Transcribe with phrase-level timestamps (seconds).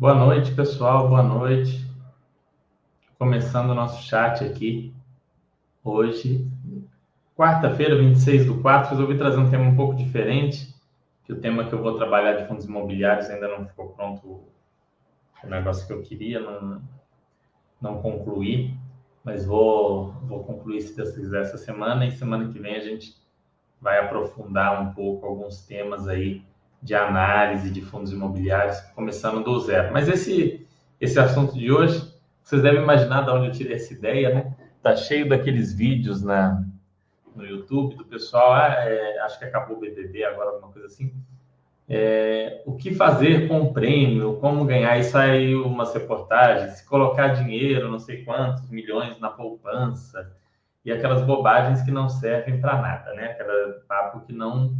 [0.00, 1.08] Boa noite, pessoal.
[1.08, 1.84] Boa noite.
[3.18, 4.94] Começando o nosso chat aqui.
[5.82, 6.48] Hoje,
[7.36, 10.72] quarta-feira, 26 do 4, resolvi trazer um tema um pouco diferente,
[11.24, 14.44] que o tema que eu vou trabalhar de fundos imobiliários ainda não ficou pronto
[15.42, 16.80] o negócio que eu queria, não,
[17.80, 18.72] não concluí,
[19.24, 23.16] mas vou, vou concluir, se Deus quiser, essa semana, e semana que vem a gente
[23.80, 26.46] vai aprofundar um pouco alguns temas aí
[26.82, 29.92] de análise de fundos imobiliários, começando do zero.
[29.92, 30.66] Mas esse,
[31.00, 34.54] esse assunto de hoje, vocês devem imaginar de onde eu tirei essa ideia, né?
[34.82, 36.64] Tá cheio daqueles vídeos na,
[37.34, 41.12] no YouTube do pessoal, ah, é, acho que acabou o BBB agora, alguma coisa assim.
[41.88, 47.28] É, o que fazer com o prêmio, como ganhar, e saiu umas reportagens, se colocar
[47.28, 50.30] dinheiro, não sei quantos milhões na poupança,
[50.84, 53.32] e aquelas bobagens que não servem para nada, né?
[53.32, 54.74] Aquele papo que não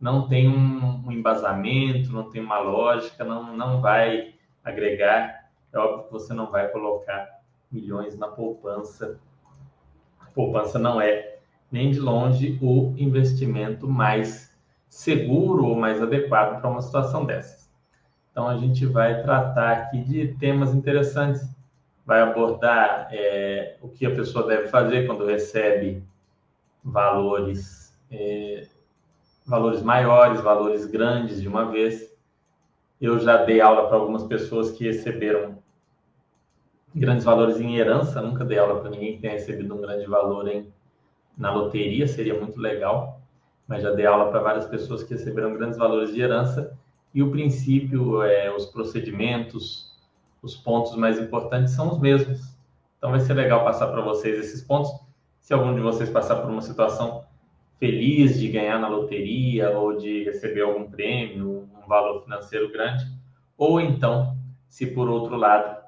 [0.00, 5.48] não tem um, um, embasamento, não tem uma lógica, não, não vai agregar.
[5.72, 9.18] É óbvio que você não vai colocar milhões na poupança.
[10.20, 11.38] A poupança não é
[11.70, 14.56] nem de longe o investimento mais
[14.88, 17.68] seguro ou mais adequado para uma situação dessas.
[18.30, 21.46] Então a gente vai tratar aqui de temas interessantes.
[22.06, 26.02] Vai abordar é, o que a pessoa deve fazer quando recebe
[26.82, 28.66] valores é,
[29.48, 32.14] valores maiores, valores grandes de uma vez.
[33.00, 35.58] Eu já dei aula para algumas pessoas que receberam
[36.94, 40.48] grandes valores em herança, nunca dei aula para ninguém que tenha recebido um grande valor
[40.48, 40.72] em,
[41.36, 43.20] na loteria, seria muito legal,
[43.66, 46.76] mas já dei aula para várias pessoas que receberam grandes valores de herança
[47.14, 49.96] e o princípio, é, os procedimentos,
[50.42, 52.40] os pontos mais importantes são os mesmos.
[52.98, 54.90] Então vai ser legal passar para vocês esses pontos.
[55.40, 57.24] Se algum de vocês passar por uma situação
[57.78, 63.04] feliz de ganhar na loteria ou de receber algum prêmio, um valor financeiro grande,
[63.56, 64.36] ou então,
[64.68, 65.78] se por outro lado,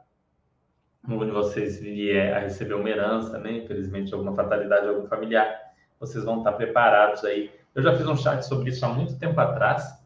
[1.09, 5.53] um de vocês vier a receber uma herança, né, infelizmente alguma fatalidade algum familiar,
[5.99, 7.51] vocês vão estar preparados aí.
[7.75, 10.01] Eu já fiz um chat sobre isso há muito tempo atrás,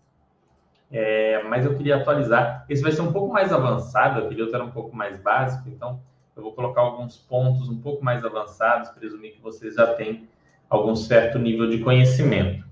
[0.90, 2.64] é, mas eu queria atualizar.
[2.68, 6.00] Esse vai ser um pouco mais avançado, eu queria era um pouco mais básico, então
[6.36, 10.28] eu vou colocar alguns pontos um pouco mais avançados, presumir que vocês já têm
[10.68, 12.64] algum certo nível de conhecimento.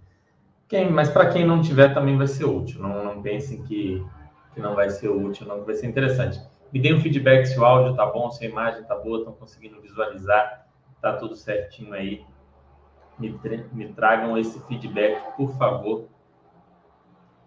[0.69, 2.80] Quem, mas para quem não tiver também vai ser útil.
[2.80, 4.04] Não, não pensem que,
[4.54, 6.41] que não vai ser útil, não vai ser interessante.
[6.72, 9.34] Me deem um feedback se o áudio tá bom, se a imagem tá boa, estão
[9.34, 10.66] conseguindo visualizar,
[11.00, 12.25] tá tudo certinho aí.
[13.19, 13.38] Me,
[13.72, 16.09] me tragam esse feedback, por favor,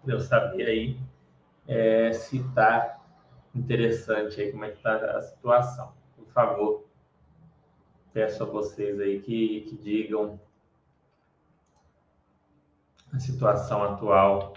[0.04, 0.96] para eu saber aí
[1.66, 3.00] é, se tá
[3.52, 5.92] interessante aí, como é que tá a situação.
[6.16, 6.85] Por favor,
[8.16, 10.40] peço a vocês aí que, que digam
[13.12, 14.54] a situação atual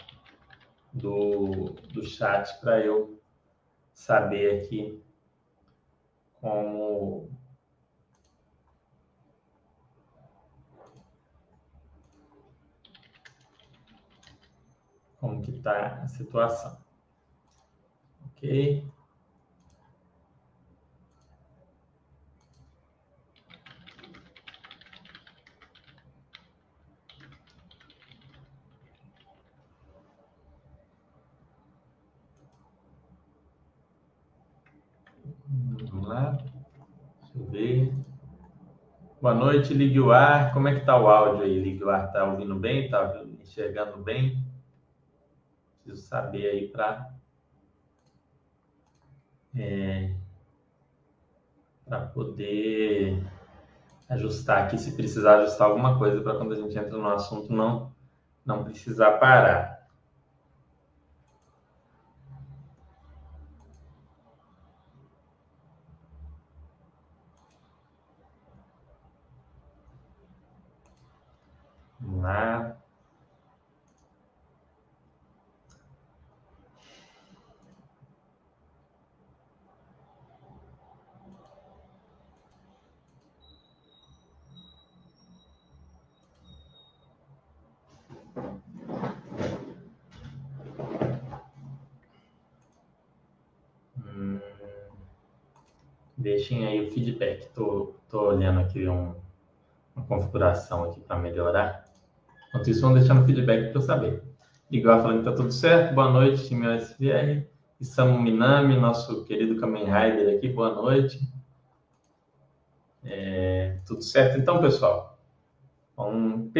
[0.93, 3.21] do, do chat para eu
[3.93, 5.03] saber aqui
[6.39, 7.29] como
[15.17, 16.81] como que está a situação.
[18.27, 18.89] Ok?
[36.09, 36.31] Lá.
[36.31, 37.93] Deixa eu ver.
[39.21, 40.53] Boa noite, ligue o ar.
[40.53, 41.59] Como é que tá o áudio aí?
[41.59, 42.89] Ligue o ar, tá ouvindo bem?
[42.89, 44.43] Tá enxergando bem?
[45.83, 47.09] Preciso saber aí para
[49.55, 50.15] é,
[51.85, 53.23] para poder
[54.07, 57.93] ajustar aqui, se precisar ajustar alguma coisa para quando a gente entra no assunto não
[58.45, 59.78] não precisar parar.
[72.17, 72.77] Lá.
[93.97, 94.39] Hum,
[96.17, 97.47] deixem aí o feedback.
[97.53, 99.15] Tô, tô olhando aqui um,
[99.95, 101.88] uma configuração aqui para melhorar.
[102.49, 104.23] Enquanto isso, vão deixar no feedback para eu saber.
[104.71, 105.93] Igual falando que está tudo certo.
[105.93, 107.47] Boa noite, time SVR.
[107.79, 110.49] Isamu Minami, nosso querido Kamen Rider aqui.
[110.49, 111.19] Boa noite.
[113.03, 114.39] É, tudo certo?
[114.39, 115.17] Então, pessoal,
[115.97, 116.51] um,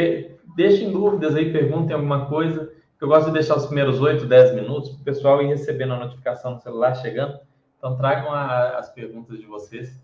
[0.55, 2.71] deixem dúvidas aí, perguntem alguma coisa.
[3.01, 5.99] Eu gosto de deixar os primeiros 8, 10 minutos para o pessoal ir recebendo a
[5.99, 7.39] notificação no celular chegando.
[7.77, 9.99] Então, tragam a, as perguntas de vocês,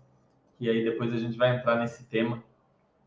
[0.58, 2.42] e aí depois a gente vai entrar nesse tema.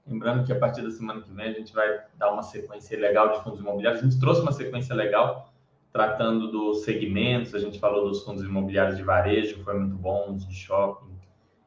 [0.10, 3.30] Lembrando que a partir da semana que vem a gente vai dar uma sequência legal
[3.32, 4.02] de fundos imobiliários.
[4.02, 5.54] A gente trouxe uma sequência legal
[5.94, 10.54] tratando dos segmentos, a gente falou dos fundos imobiliários de varejo, foi muito bom, de
[10.54, 11.16] shopping,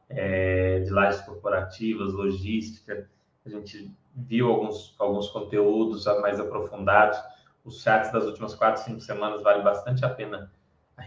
[0.09, 3.09] é, de lajes corporativas, logística.
[3.45, 7.17] A gente viu alguns, alguns conteúdos mais aprofundados.
[7.63, 10.51] Os chats das últimas quatro, cinco semanas vale bastante a pena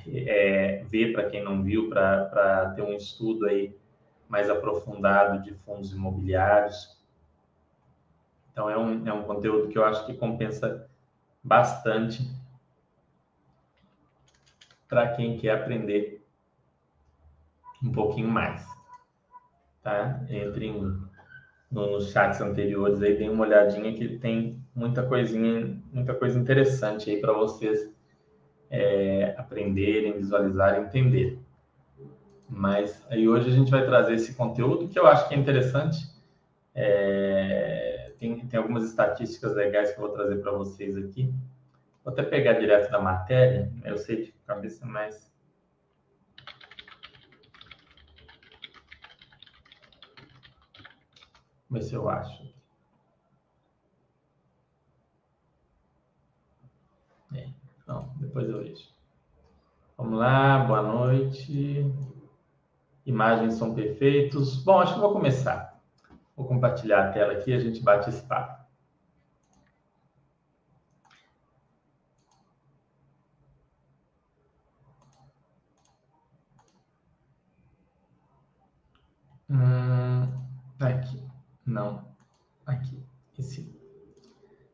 [0.07, 3.77] é, ver para quem não viu, para ter um estudo aí
[4.29, 6.96] mais aprofundado de fundos imobiliários.
[8.57, 10.89] Então, é um, é um conteúdo que eu acho que compensa
[11.45, 12.27] bastante
[14.89, 16.25] para quem quer aprender
[17.85, 18.67] um pouquinho mais.
[19.83, 20.25] Tá?
[20.31, 20.99] Entre em,
[21.71, 27.21] nos chats anteriores aí, tem uma olhadinha que tem muita coisinha, muita coisa interessante aí
[27.21, 27.95] para vocês
[28.71, 31.39] é, aprenderem, visualizarem, entenderem.
[32.49, 36.11] Mas aí hoje a gente vai trazer esse conteúdo que eu acho que é interessante.
[36.75, 37.86] É,
[38.19, 41.33] tem, tem algumas estatísticas legais que eu vou trazer para vocês aqui.
[42.05, 45.33] Vou até pegar direto da matéria, eu sei de cabeça, mas.
[51.69, 52.55] Vamos ver se eu acho.
[57.35, 57.49] É,
[57.87, 58.89] não, depois eu vejo.
[59.99, 61.85] Vamos lá, boa noite.
[63.05, 64.63] Imagens são perfeitos.
[64.63, 65.76] Bom, acho que vou começar.
[66.37, 68.67] Vou compartilhar a tela aqui e a gente bate esse papo.
[79.49, 80.29] Hum,
[80.79, 81.23] aqui.
[81.65, 82.15] Não.
[82.67, 83.03] Aqui.
[83.39, 83.75] Esse.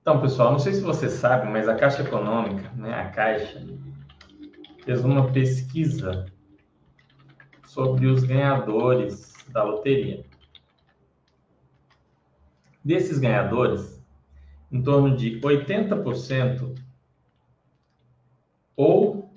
[0.00, 3.64] Então, pessoal, não sei se você sabe, mas a Caixa Econômica, né, a Caixa,
[4.84, 6.26] fez uma pesquisa
[7.66, 10.31] sobre os ganhadores da loteria.
[12.84, 14.02] Desses ganhadores,
[14.70, 16.75] em torno de 80%
[18.76, 19.31] ou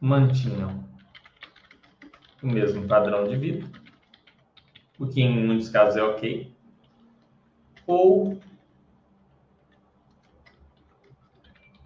[0.00, 0.84] mantinham
[2.42, 3.66] o mesmo padrão de vida,
[4.98, 6.54] o que em muitos casos é ok,
[7.86, 8.38] ou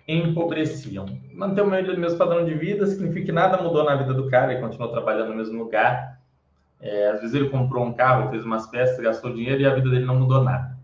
[0.06, 1.04] empobreciam.
[1.34, 4.62] Manter o mesmo padrão de vida significa que nada mudou na vida do cara, ele
[4.62, 6.07] continuou trabalhando no mesmo lugar.
[6.80, 9.90] É, às vezes ele comprou um carro, fez umas peças, gastou dinheiro e a vida
[9.90, 10.76] dele não mudou nada.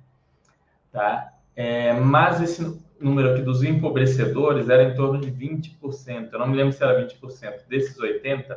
[0.90, 1.32] Tá?
[1.54, 6.32] É, mas esse número aqui dos empobrecedores era em torno de 20%.
[6.32, 8.56] Eu não me lembro se era 20% desses 80%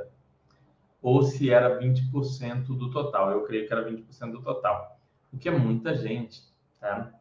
[1.01, 3.31] ou se era 20% do total.
[3.31, 4.97] Eu creio que era 20% do total,
[5.31, 6.41] o que é muita gente.
[6.79, 7.11] Tá?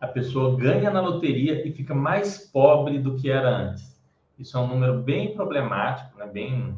[0.00, 3.98] A pessoa ganha na loteria e fica mais pobre do que era antes.
[4.38, 6.26] Isso é um número bem problemático, né?
[6.26, 6.76] bem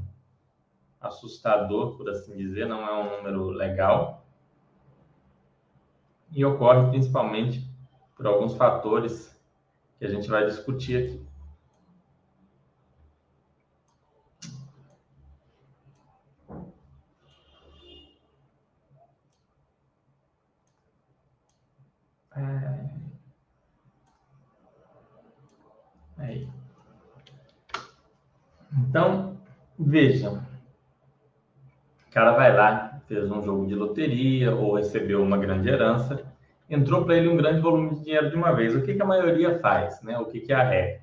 [1.00, 4.26] assustador, por assim dizer, não é um número legal.
[6.30, 7.68] E ocorre principalmente
[8.16, 9.34] por alguns fatores
[9.98, 11.26] que a gente vai discutir aqui.
[22.36, 22.90] É...
[26.18, 26.48] Aí.
[28.72, 29.36] Então,
[29.78, 30.49] vejam.
[32.10, 36.20] O cara vai lá, fez um jogo de loteria ou recebeu uma grande herança,
[36.68, 38.74] entrou para ele um grande volume de dinheiro de uma vez.
[38.74, 40.02] O que, que a maioria faz?
[40.02, 40.18] Né?
[40.18, 41.00] O que, que é a regra?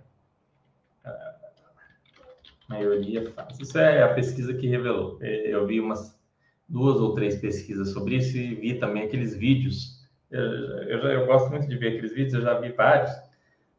[1.05, 1.35] A
[2.67, 3.57] maioria faz.
[3.57, 5.17] Isso é a pesquisa que revelou.
[5.21, 6.19] É, eu vi umas
[6.67, 10.05] duas ou três pesquisas sobre isso e vi também aqueles vídeos.
[10.29, 13.11] Eu, eu, já, eu gosto muito de ver aqueles vídeos, eu já vi vários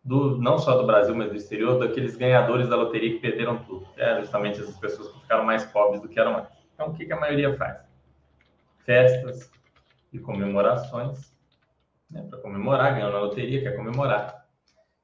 [0.02, 3.86] do, não só do Brasil, mas do exterior, daqueles ganhadores da loteria que perderam tudo.
[3.98, 6.57] É justamente essas pessoas que ficaram mais pobres do que eram antes.
[6.78, 7.76] Então, o que, que a maioria faz?
[8.84, 9.50] Festas
[10.12, 11.36] e comemorações,
[12.08, 14.46] né, para comemorar, ganhou na loteria, quer comemorar,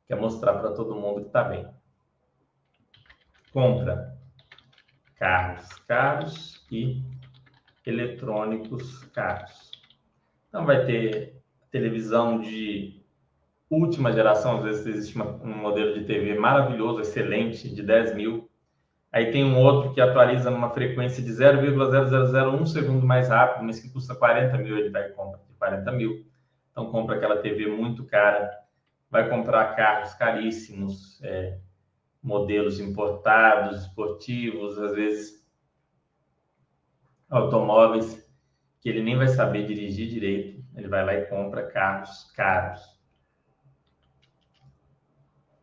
[0.06, 1.68] quer mostrar para todo mundo que está bem.
[3.52, 4.16] Compra
[5.16, 7.02] carros caros e
[7.84, 9.72] eletrônicos caros.
[10.48, 13.02] Então, vai ter televisão de
[13.68, 18.48] última geração, às vezes existe uma, um modelo de TV maravilhoso, excelente, de 10 mil.
[19.14, 23.88] Aí tem um outro que atualiza numa frequência de 0,0001 segundo mais rápido, mas que
[23.88, 26.26] custa 40 mil, ele vai comprar de 40 mil.
[26.72, 28.50] Então compra aquela TV muito cara,
[29.08, 31.58] vai comprar carros caríssimos, é,
[32.20, 35.46] modelos importados, esportivos, às vezes
[37.30, 38.28] automóveis
[38.80, 40.60] que ele nem vai saber dirigir direito.
[40.74, 42.82] Ele vai lá e compra carros caros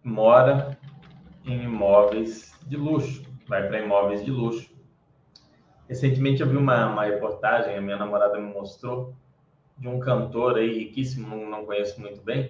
[0.01, 0.77] mora
[1.46, 4.74] em imóveis de luxo, vai para imóveis de luxo.
[5.86, 9.13] Recentemente eu vi uma, uma reportagem, a minha namorada me mostrou,
[9.77, 12.50] de um cantor aí riquíssimo, não, conheço muito bem,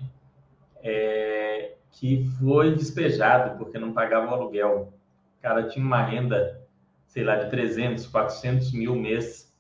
[0.83, 4.93] é, que foi despejado porque não pagava o aluguel.
[5.39, 6.61] O cara tinha uma renda,
[7.07, 9.51] sei lá, de 300, 400 mil mês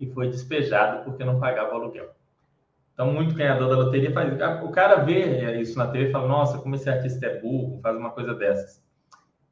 [0.00, 2.10] e foi despejado porque não pagava o aluguel.
[2.92, 4.34] Então, muito ganhador da loteria faz.
[4.64, 7.96] O cara vê isso na TV e fala: Nossa, como esse artista é burro, faz
[7.96, 8.89] uma coisa dessas.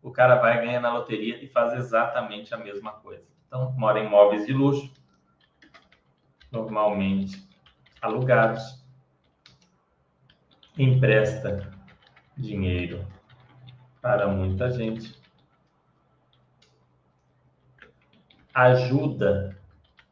[0.03, 3.25] O cara vai ganhar na loteria e faz exatamente a mesma coisa.
[3.47, 4.93] Então, mora em imóveis de luxo,
[6.51, 7.47] normalmente
[8.01, 8.85] alugados,
[10.77, 11.71] empresta
[12.37, 13.05] dinheiro
[14.01, 15.21] para muita gente,
[18.55, 19.59] ajuda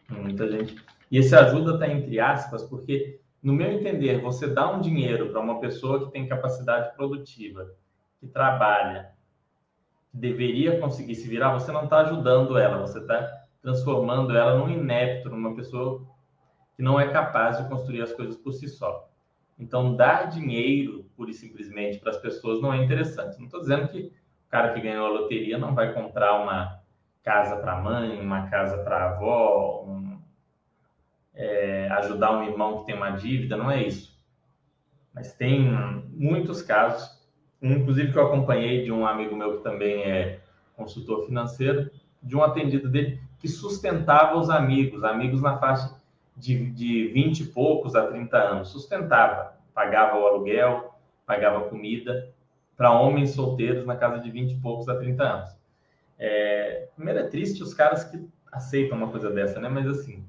[0.09, 0.76] muita gente.
[1.11, 5.40] E esse ajuda está entre aspas, porque, no meu entender, você dá um dinheiro para
[5.40, 7.73] uma pessoa que tem capacidade produtiva,
[8.19, 9.16] que trabalha,
[10.17, 15.29] deveria conseguir se virar, você não está ajudando ela, você está transformando ela num inepto,
[15.29, 16.07] numa pessoa
[16.75, 19.11] que não é capaz de construir as coisas por si só.
[19.59, 23.39] Então, dar dinheiro, pura e simplesmente, para as pessoas não é interessante.
[23.39, 24.13] Não estou dizendo que
[24.47, 26.81] o cara que ganhou a loteria não vai comprar uma
[27.23, 30.19] casa para a mãe, uma casa para a avó, um,
[31.35, 34.17] é, ajudar um irmão que tem uma dívida, não é isso.
[35.15, 35.71] Mas tem
[36.11, 37.16] muitos casos,
[37.73, 40.41] inclusive que eu acompanhei de um amigo meu que também é
[40.77, 41.91] consultor financeiro,
[42.23, 45.95] de um atendido dele que sustentava os amigos, amigos na faixa
[46.37, 50.95] de, de 20 e poucos a 30 anos, sustentava, pagava o aluguel,
[51.25, 52.29] pagava comida
[52.77, 55.57] para homens solteiros na casa de 20 e poucos a 30 anos.
[56.19, 59.69] É, primeiro é triste os caras que aceitam uma coisa dessa, né?
[59.69, 60.25] Mas assim,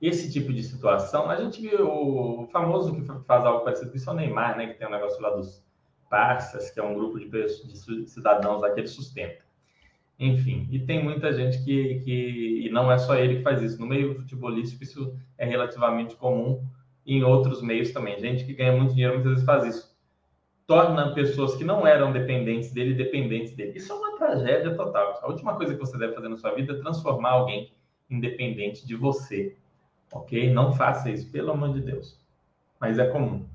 [0.00, 4.08] esse tipo de situação, a gente viu o famoso que faz algo parecido com isso
[4.08, 4.68] é o Neymar, né?
[4.68, 5.62] Que tem um negócio lá dos
[6.08, 9.44] parças, que é um grupo de, de cidadãos lá que ele sustenta.
[10.18, 12.66] Enfim, e tem muita gente que, que.
[12.66, 13.80] E não é só ele que faz isso.
[13.80, 16.62] No meio futebolístico, isso é relativamente comum.
[17.06, 18.18] E em outros meios também.
[18.18, 19.98] Gente que ganha muito dinheiro muitas vezes faz isso.
[20.66, 23.72] Torna pessoas que não eram dependentes dele dependentes dele.
[23.76, 25.18] Isso é uma tragédia total.
[25.22, 27.72] A última coisa que você deve fazer na sua vida é transformar alguém
[28.10, 29.56] independente de você.
[30.12, 30.52] Ok?
[30.52, 32.18] Não faça isso, pelo amor de Deus.
[32.80, 33.46] Mas é comum.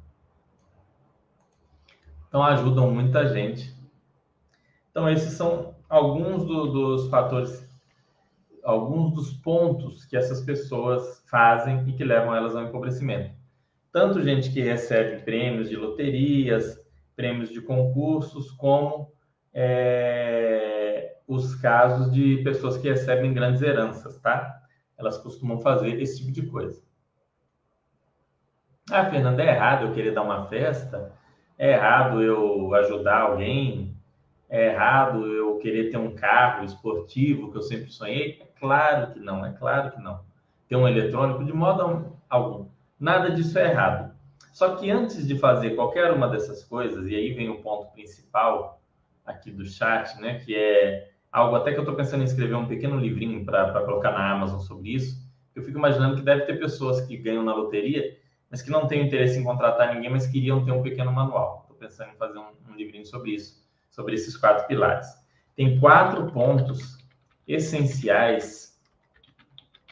[2.28, 3.74] Então ajudam muita gente.
[4.92, 7.68] Então esses são alguns do, dos fatores,
[8.64, 13.34] alguns dos pontos que essas pessoas fazem e que levam elas ao empobrecimento.
[13.92, 16.78] Tanto gente que recebe prêmios de loterias,
[17.16, 19.12] prêmios de concursos, como
[19.54, 24.62] é, os casos de pessoas que recebem grandes heranças, tá?
[24.98, 26.82] Elas costumam fazer esse tipo de coisa.
[28.92, 31.12] Ah, Fernanda, é errado eu querer dar uma festa?
[31.58, 33.96] É errado eu ajudar alguém?
[34.50, 38.40] é errado eu querer ter um carro esportivo que eu sempre sonhei?
[38.42, 40.22] É claro que não, é claro que não.
[40.68, 42.68] Ter um eletrônico de modo algum.
[43.00, 44.14] Nada disso é errado.
[44.54, 48.82] Só que antes de fazer qualquer uma dessas coisas, e aí vem o ponto principal
[49.26, 52.66] aqui do chat, né, que é algo até que eu estou pensando em escrever um
[52.66, 55.22] pequeno livrinho para colocar na Amazon sobre isso.
[55.54, 58.18] Eu fico imaginando que deve ter pessoas que ganham na loteria,
[58.50, 61.60] mas que não têm interesse em contratar ninguém, mas queriam ter um pequeno manual.
[61.64, 65.08] Estou pensando em fazer um, um livrinho sobre isso sobre esses quatro pilares.
[65.56, 66.98] Tem quatro pontos
[67.48, 68.78] essenciais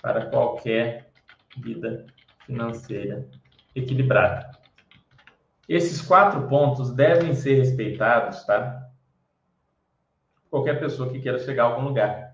[0.01, 1.09] para qualquer
[1.57, 2.05] vida
[2.45, 3.25] financeira
[3.73, 4.51] equilibrada.
[5.67, 8.89] Esses quatro pontos devem ser respeitados, tá?
[10.53, 12.31] Qualquer pessoa que queira chegar a algum lugar.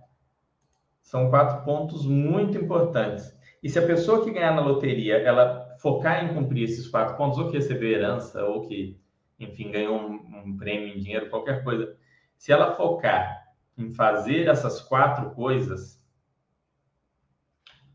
[1.02, 3.34] São quatro pontos muito importantes.
[3.64, 7.40] E se a pessoa que ganhar na loteria, ela focar em cumprir esses quatro pontos,
[7.40, 9.00] ou que receber herança, ou que
[9.40, 11.96] enfim, ganhou um, um prêmio em dinheiro, qualquer coisa.
[12.36, 16.06] Se ela focar em fazer essas quatro coisas,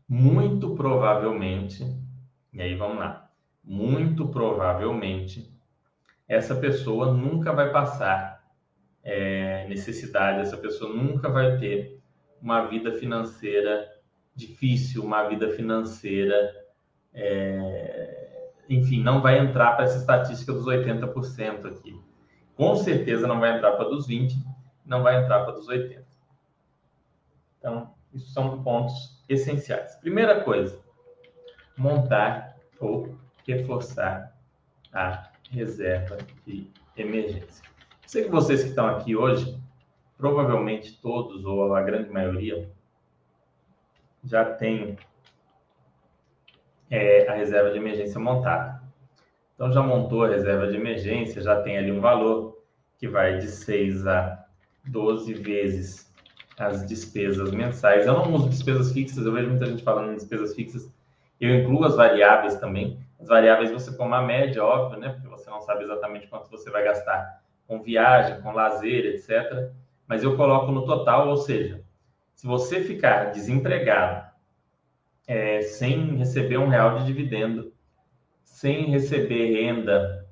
[0.09, 1.85] muito provavelmente,
[2.51, 3.29] e aí vamos lá,
[3.63, 5.55] muito provavelmente,
[6.27, 8.34] essa pessoa nunca vai passar
[9.05, 12.01] é, necessidade, essa pessoa nunca vai ter
[12.41, 13.89] uma vida financeira
[14.35, 16.65] difícil, uma vida financeira
[17.13, 18.25] é,
[18.69, 21.99] enfim, não vai entrar para essa estatística dos 80% aqui.
[22.55, 24.37] Com certeza não vai entrar para dos 20,
[24.85, 26.05] não vai entrar para dos 80.
[27.59, 29.95] Então, isso são pontos essenciais.
[29.95, 30.79] Primeira coisa,
[31.77, 34.35] montar ou reforçar
[34.93, 37.63] a reserva de emergência.
[38.05, 39.59] Sei que vocês que estão aqui hoje,
[40.17, 42.69] provavelmente todos ou a grande maioria
[44.23, 44.97] já têm
[46.89, 48.81] é, a reserva de emergência montada.
[49.55, 52.61] Então já montou a reserva de emergência, já tem ali um valor
[52.97, 54.45] que vai de 6 a
[54.85, 56.13] 12 vezes
[56.57, 58.05] as despesas mensais.
[58.05, 60.89] Eu não uso despesas fixas, eu vejo muita gente falando em despesas fixas.
[61.41, 62.99] Eu incluo as variáveis também.
[63.19, 65.09] As variáveis você põe uma média, óbvio, né?
[65.09, 69.71] Porque você não sabe exatamente quanto você vai gastar com viagem, com lazer, etc.
[70.07, 71.83] Mas eu coloco no total, ou seja,
[72.33, 74.25] se você ficar desempregado,
[75.27, 77.73] é, sem receber um real de dividendo,
[78.43, 80.27] sem receber renda,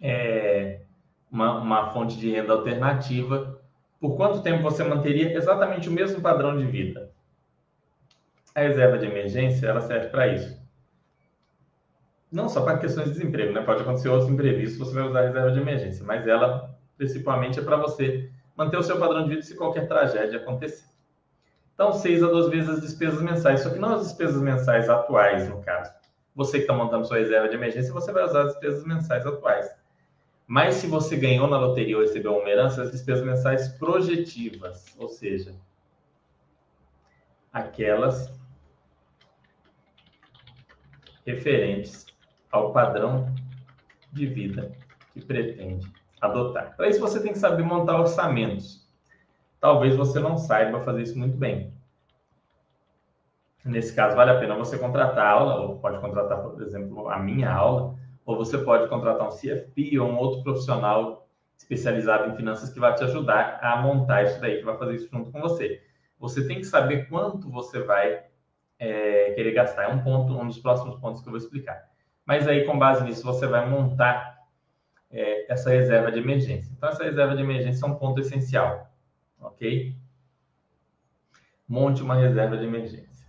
[0.00, 0.82] é,
[1.30, 3.60] uma, uma fonte de renda alternativa,
[3.98, 7.10] por quanto tempo você manteria exatamente o mesmo padrão de vida?
[8.54, 10.65] A reserva de emergência, ela serve para isso.
[12.30, 13.62] Não só para questões de desemprego, né?
[13.62, 17.62] Pode acontecer outros imprevistos, você vai usar a reserva de emergência, mas ela principalmente é
[17.62, 20.86] para você manter o seu padrão de vida se qualquer tragédia acontecer.
[21.74, 25.48] Então, 6 a 12 vezes as despesas mensais, só que não as despesas mensais atuais,
[25.48, 25.92] no caso.
[26.34, 29.70] Você que está montando sua reserva de emergência, você vai usar as despesas mensais atuais.
[30.46, 35.08] Mas se você ganhou na loteria ou recebeu uma herança, as despesas mensais projetivas, ou
[35.08, 35.54] seja,
[37.52, 38.32] aquelas
[41.26, 42.06] referentes
[42.50, 43.32] ao padrão
[44.12, 44.72] de vida
[45.12, 46.76] que pretende adotar.
[46.76, 48.86] Para isso você tem que saber montar orçamentos.
[49.60, 51.72] Talvez você não saiba fazer isso muito bem.
[53.64, 57.50] Nesse caso, vale a pena você contratar aula, ou pode contratar, por exemplo, a minha
[57.50, 61.26] aula, ou você pode contratar um CFP ou um outro profissional
[61.58, 65.08] especializado em finanças que vai te ajudar a montar isso daí, que vai fazer isso
[65.10, 65.82] junto com você.
[66.18, 68.24] Você tem que saber quanto você vai
[68.78, 69.84] é, querer gastar.
[69.84, 71.82] É um ponto, um dos próximos pontos que eu vou explicar.
[72.26, 74.44] Mas aí, com base nisso, você vai montar
[75.10, 76.70] é, essa reserva de emergência.
[76.76, 78.90] Então, essa reserva de emergência é um ponto essencial,
[79.40, 79.96] ok?
[81.68, 83.26] Monte uma reserva de emergência.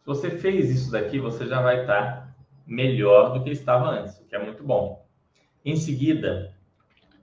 [0.00, 2.34] Se você fez isso daqui, você já vai estar
[2.66, 5.04] melhor do que estava antes, o que é muito bom.
[5.64, 6.54] Em seguida,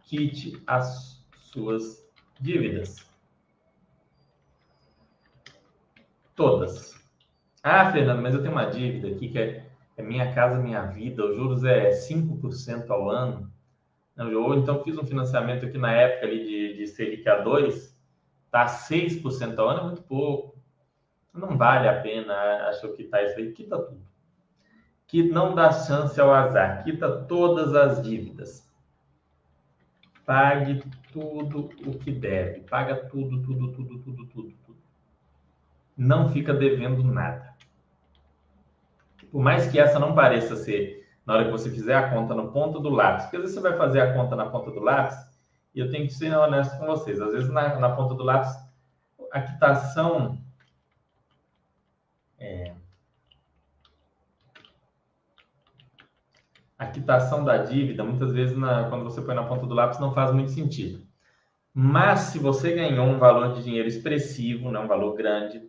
[0.03, 2.05] quite as suas
[2.39, 3.07] dívidas.
[6.36, 6.97] Todas.
[7.69, 9.65] Ah, Fernando, mas eu tenho uma dívida aqui que é,
[9.97, 13.51] é minha casa, minha vida, os juros é 5% ao ano.
[14.17, 17.93] Ou então fiz um financiamento aqui na época ali de, de Selic A2,
[18.49, 20.58] tá 6% ao ano, é muito pouco.
[21.34, 22.34] Não vale a pena,
[22.69, 24.08] acho que tá isso aí, quita tudo
[25.08, 28.67] que não dá chance ao azar, quita todas as dívidas.
[30.25, 34.77] Pague tudo o que deve, paga tudo, tudo, tudo, tudo, tudo, tudo.
[35.95, 37.56] Não fica devendo nada.
[39.31, 42.51] Por mais que essa não pareça ser na hora que você fizer a conta no
[42.51, 45.17] ponto do lápis, porque às vezes você vai fazer a conta na ponta do lápis,
[45.75, 48.51] e eu tenho que ser honesto com vocês, às vezes na, na ponta do lápis,
[49.31, 50.41] a quitação
[52.39, 52.73] é,
[56.77, 60.13] a quitação da dívida, muitas vezes, na, quando você põe na ponta do lápis, não
[60.13, 61.05] faz muito sentido.
[61.73, 65.66] Mas se você ganhou um valor de dinheiro expressivo, né, um valor grande,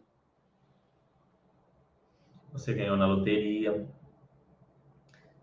[2.53, 3.87] você ganhou na loteria,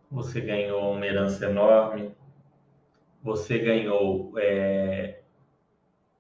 [0.09, 2.11] você ganhou uma herança enorme,
[3.21, 5.21] você ganhou é,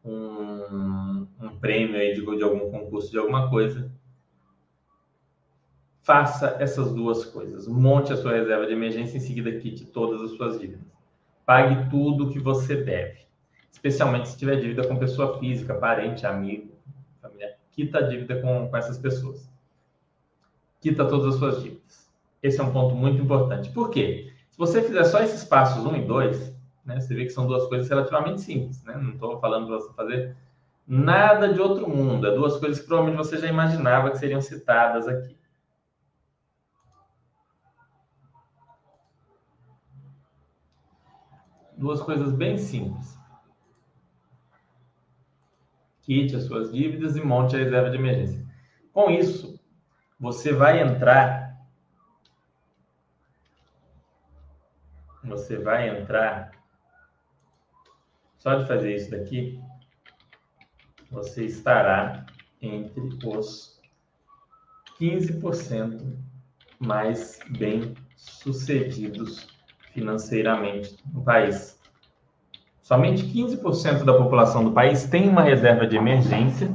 [0.03, 3.91] um, um, prêmio aí de, de algum concurso de alguma coisa,
[6.05, 7.67] Faça essas duas coisas.
[7.67, 10.85] Monte a sua reserva de emergência, em seguida quite todas as suas dívidas.
[11.43, 13.21] Pague tudo que você deve,
[13.71, 16.71] especialmente se tiver dívida com pessoa física, parente, amigo,
[17.19, 17.55] família.
[17.71, 19.51] Quita a dívida com, com essas pessoas.
[20.85, 22.07] Quita todas as suas dívidas.
[22.43, 23.71] Esse é um ponto muito importante.
[23.71, 24.31] Por quê?
[24.51, 27.65] Se você fizer só esses passos 1 e 2, né, você vê que são duas
[27.67, 28.83] coisas relativamente simples.
[28.83, 28.95] Né?
[28.95, 30.37] Não estou falando para você fazer
[30.87, 32.27] nada de outro mundo.
[32.27, 35.35] É duas coisas que provavelmente você já imaginava que seriam citadas aqui.
[41.75, 43.17] duas coisas bem simples.
[46.03, 48.45] Quite as suas dívidas e monte a reserva de emergência.
[48.93, 49.54] Com isso,
[50.19, 51.57] você vai entrar.
[55.23, 56.51] Você vai entrar.
[58.37, 59.59] Só de fazer isso daqui,
[61.09, 62.25] você estará
[62.61, 63.81] entre os
[64.99, 66.15] 15%
[66.79, 69.47] mais bem sucedidos
[69.93, 71.79] financeiramente no país.
[72.81, 76.69] Somente 15% da população do país tem uma reserva de emergência,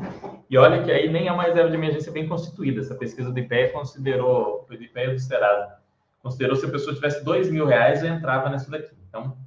[0.51, 2.81] e olha que aí nem é uma reserva de emergência bem constituída.
[2.81, 5.79] Essa pesquisa do IPEA considerou, do IPEA do Serasa,
[6.21, 8.95] considerou se a pessoa tivesse dois mil reais, já entrava nisso daqui.
[9.09, 9.39] Então,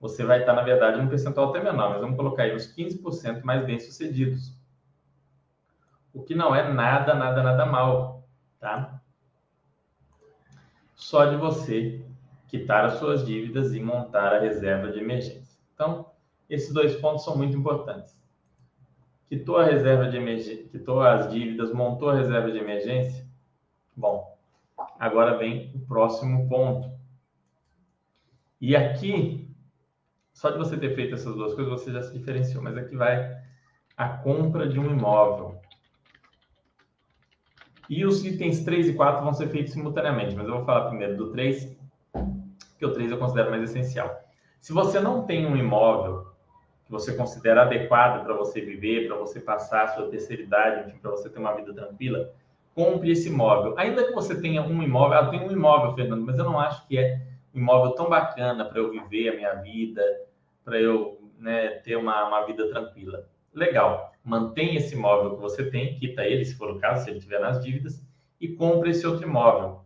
[0.00, 3.42] você vai estar, na verdade, num percentual até menor, mas vamos colocar aí uns 15%
[3.42, 4.52] mais bem-sucedidos.
[6.12, 8.26] O que não é nada, nada, nada mal,
[8.58, 9.00] tá?
[11.02, 12.00] só de você
[12.46, 15.58] quitar as suas dívidas e montar a reserva de emergência.
[15.74, 16.06] Então,
[16.48, 18.16] esses dois pontos são muito importantes.
[19.32, 23.26] Quitou a reserva de emergência, quitou as dívidas, montou a reserva de emergência.
[23.96, 24.38] Bom,
[25.00, 26.92] agora vem o próximo ponto.
[28.60, 29.50] E aqui,
[30.34, 33.34] só de você ter feito essas duas coisas, você já se diferenciou, mas aqui vai
[33.96, 35.58] a compra de um imóvel.
[37.88, 41.16] E os itens 3 e 4 vão ser feitos simultaneamente, mas eu vou falar primeiro
[41.16, 41.74] do 3,
[42.78, 44.14] que o 3 eu considero mais essencial.
[44.60, 46.31] Se você não tem um imóvel
[46.92, 51.30] você considera adequado para você viver, para você passar a sua terceira idade, para você
[51.30, 52.30] ter uma vida tranquila,
[52.74, 53.74] compre esse imóvel.
[53.78, 56.60] Ainda que você tenha um imóvel, ah, eu tenho um imóvel, Fernando, mas eu não
[56.60, 57.22] acho que é
[57.54, 60.02] um imóvel tão bacana para eu viver a minha vida,
[60.62, 63.26] para eu né, ter uma, uma vida tranquila.
[63.54, 67.18] Legal, mantenha esse imóvel que você tem, quita ele, se for o caso, se ele
[67.18, 68.06] estiver nas dívidas,
[68.38, 69.80] e compre esse outro imóvel.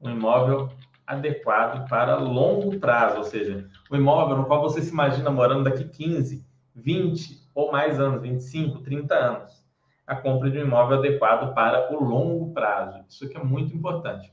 [0.00, 0.70] Um imóvel
[1.10, 5.84] adequado para longo prazo, ou seja, um imóvel no qual você se imagina morando daqui
[5.84, 9.64] 15, 20 ou mais anos, 25, 30 anos.
[10.06, 13.04] A compra de um imóvel adequado para o longo prazo.
[13.08, 14.32] Isso aqui é muito importante.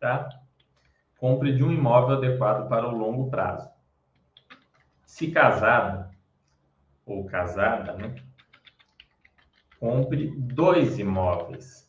[0.00, 0.28] Tá?
[1.18, 3.70] Compre de um imóvel adequado para o longo prazo.
[5.04, 6.10] Se casado
[7.04, 8.14] ou casada, né?
[9.78, 11.88] Compre dois imóveis.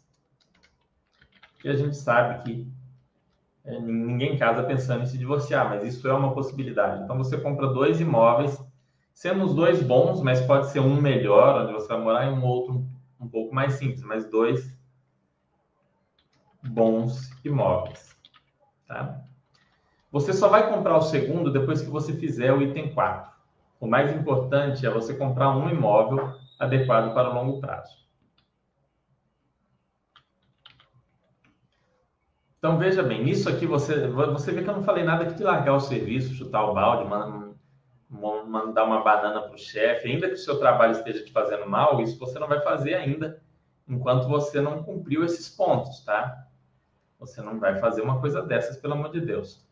[1.64, 2.77] E a gente sabe que
[3.68, 7.04] ninguém casa pensando em se divorciar, mas isso é uma possibilidade.
[7.04, 8.64] Então você compra dois imóveis,
[9.14, 12.44] sendo os dois bons, mas pode ser um melhor, onde você vai morar, e um
[12.44, 12.86] outro
[13.20, 14.76] um pouco mais simples, mas dois
[16.64, 18.16] bons imóveis.
[18.88, 19.22] Tá?
[20.12, 23.32] Você só vai comprar o segundo depois que você fizer o item 4.
[23.80, 28.07] O mais importante é você comprar um imóvel adequado para o longo prazo.
[32.68, 35.44] Então veja bem, nisso aqui você, você vê que eu não falei nada aqui de
[35.44, 37.10] largar o serviço, chutar o balde,
[38.10, 42.02] mandar uma banana para o chefe, ainda que o seu trabalho esteja te fazendo mal,
[42.02, 43.42] isso você não vai fazer ainda
[43.88, 46.46] enquanto você não cumpriu esses pontos, tá?
[47.18, 49.66] Você não vai fazer uma coisa dessas, pelo amor de Deus.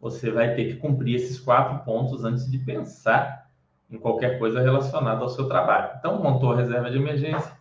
[0.00, 3.50] Você vai ter que cumprir esses quatro pontos antes de pensar
[3.90, 5.96] em qualquer coisa relacionada ao seu trabalho.
[5.98, 7.58] Então, montou a reserva de emergência,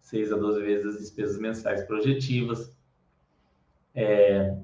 [0.00, 2.78] 6 a 12 vezes as despesas mensais projetivas,
[3.94, 4.56] é,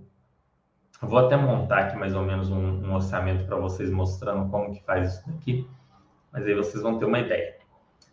[1.00, 4.82] vou até montar aqui mais ou menos um, um orçamento para vocês mostrando como que
[4.84, 5.68] faz isso daqui,
[6.32, 7.56] mas aí vocês vão ter uma ideia.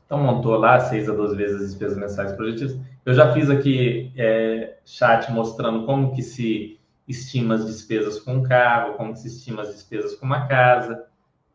[0.06, 2.78] Então, montou lá 6 a 12 vezes as despesas mensais projetivas.
[3.06, 8.43] Eu já fiz aqui é, chat mostrando como que se estima as despesas com um
[8.43, 11.06] carro, como que se estima as despesas com uma casa.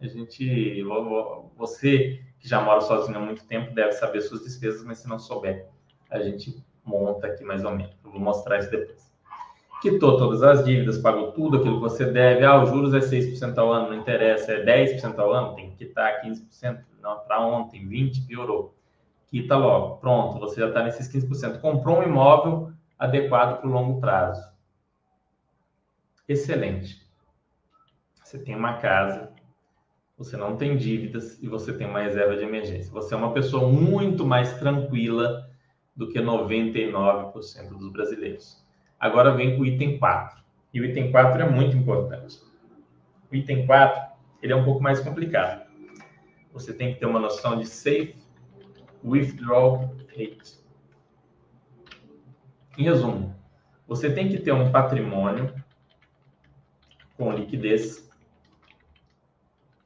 [0.00, 0.82] A gente,
[1.56, 5.18] você que já mora sozinho há muito tempo deve saber suas despesas, mas se não
[5.18, 5.68] souber,
[6.10, 7.96] a gente monta aqui mais ou menos.
[8.04, 9.07] Eu vou mostrar isso depois
[9.80, 12.44] quitou todas as dívidas, pagou tudo aquilo que você deve.
[12.44, 15.86] Ah, os juros é 6% ao ano, não interessa, é 10% ao ano, tem que
[15.86, 16.84] quitar 15%.
[17.00, 18.74] Não, para ontem, 20%, piorou.
[19.28, 19.98] Quita logo.
[19.98, 21.60] Pronto, você já está nesses 15%.
[21.60, 24.42] Comprou um imóvel adequado para o longo prazo.
[26.26, 27.06] Excelente.
[28.24, 29.30] Você tem uma casa,
[30.16, 32.92] você não tem dívidas e você tem uma reserva de emergência.
[32.92, 35.48] Você é uma pessoa muito mais tranquila
[35.96, 37.32] do que 99%
[37.78, 38.67] dos brasileiros.
[38.98, 40.42] Agora vem o item 4.
[40.72, 42.40] E o item 4 é muito importante.
[43.30, 45.66] O item 4, ele é um pouco mais complicado.
[46.52, 48.16] Você tem que ter uma noção de safe
[49.04, 50.58] withdrawal rate.
[52.76, 53.34] Em resumo,
[53.86, 55.54] você tem que ter um patrimônio
[57.16, 58.08] com liquidez,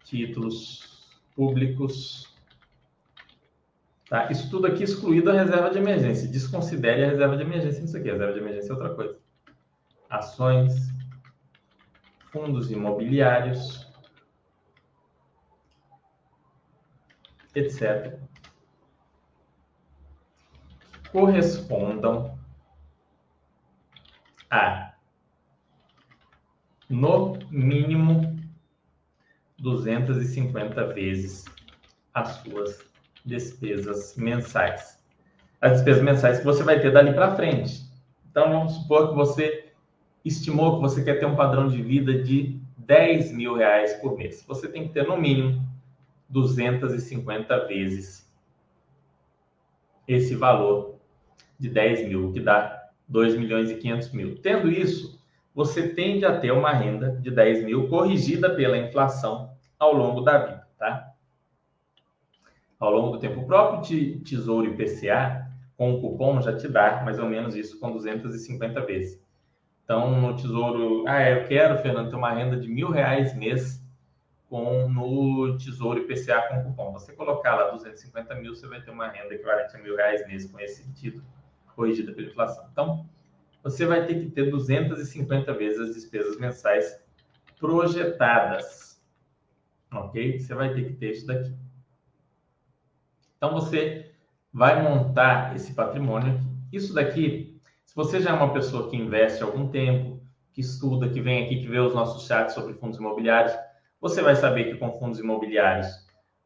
[0.05, 2.32] títulos públicos,
[4.13, 4.31] Tá?
[4.31, 6.29] Isso tudo aqui excluído a reserva de emergência.
[6.29, 8.11] Desconsidere a reserva de emergência nisso aqui.
[8.11, 9.19] A reserva de emergência é outra coisa.
[10.11, 10.93] Ações,
[12.31, 13.91] fundos imobiliários,
[17.55, 18.21] etc.
[21.11, 22.39] Correspondam
[24.51, 24.93] a,
[26.87, 28.39] no mínimo,
[29.59, 31.47] 250 vezes
[32.13, 32.92] as suas
[33.25, 35.03] despesas mensais.
[35.61, 37.83] As despesas mensais que você vai ter dali para frente.
[38.31, 39.73] Então, vamos supor que você
[40.25, 44.45] estimou que você quer ter um padrão de vida de 10 mil reais por mês.
[44.47, 45.63] Você tem que ter, no mínimo,
[46.29, 48.31] 250 vezes
[50.09, 50.97] esse valor
[51.59, 54.39] de 10 mil, que dá 2 milhões e 500 mil.
[54.39, 55.23] Tendo isso,
[55.55, 60.39] você tende a ter uma renda de 10 mil corrigida pela inflação ao longo da
[60.39, 61.12] vida, tá?
[62.83, 63.41] Ao longo do tempo.
[63.41, 67.93] O próprio Tesouro IPCA, com o cupom, já te dá mais ou menos isso com
[67.93, 69.23] 250 vezes.
[69.85, 73.81] Então, no Tesouro, ah, eu quero, Fernando, ter uma renda de mil reais mês
[74.49, 76.93] com, no Tesouro IPCA com cupom.
[76.93, 80.51] Você colocar lá 250 mil, você vai ter uma renda equivalente a mil reais mês
[80.51, 81.25] com esse título,
[81.77, 82.67] corrigida pela inflação.
[82.73, 83.07] Então,
[83.63, 87.01] você vai ter que ter 250 vezes as despesas mensais
[87.61, 89.01] projetadas.
[89.93, 90.41] Ok?
[90.41, 91.55] Você vai ter que ter isso daqui.
[93.43, 94.13] Então, você
[94.53, 96.39] vai montar esse patrimônio.
[96.73, 97.61] Isso daqui
[97.93, 100.19] se você já é uma pessoa que investe algum tempo,
[100.53, 103.53] que estuda, que vem aqui, que vê os nossos chats sobre fundos imobiliários,
[104.01, 105.89] você vai saber que com fundos imobiliários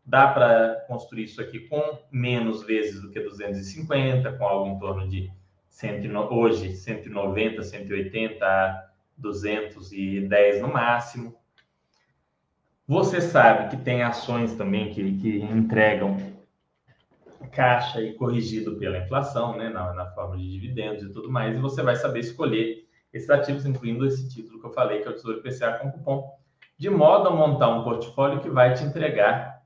[0.05, 5.07] dá para construir isso aqui com menos vezes do que 250, com algo em torno
[5.07, 5.31] de
[5.69, 11.37] 100, hoje 190, 180, 210 no máximo.
[12.89, 16.36] Você sabe que tem ações também que, que entregam
[17.47, 21.61] caixa e corrigido pela inflação, né, na, na forma de dividendos e tudo mais, e
[21.61, 25.15] você vai saber escolher esses ativos, incluindo esse título que eu falei, que é o
[25.15, 26.39] Tesouro IPCA com cupom,
[26.79, 29.63] de modo a montar um portfólio que vai te entregar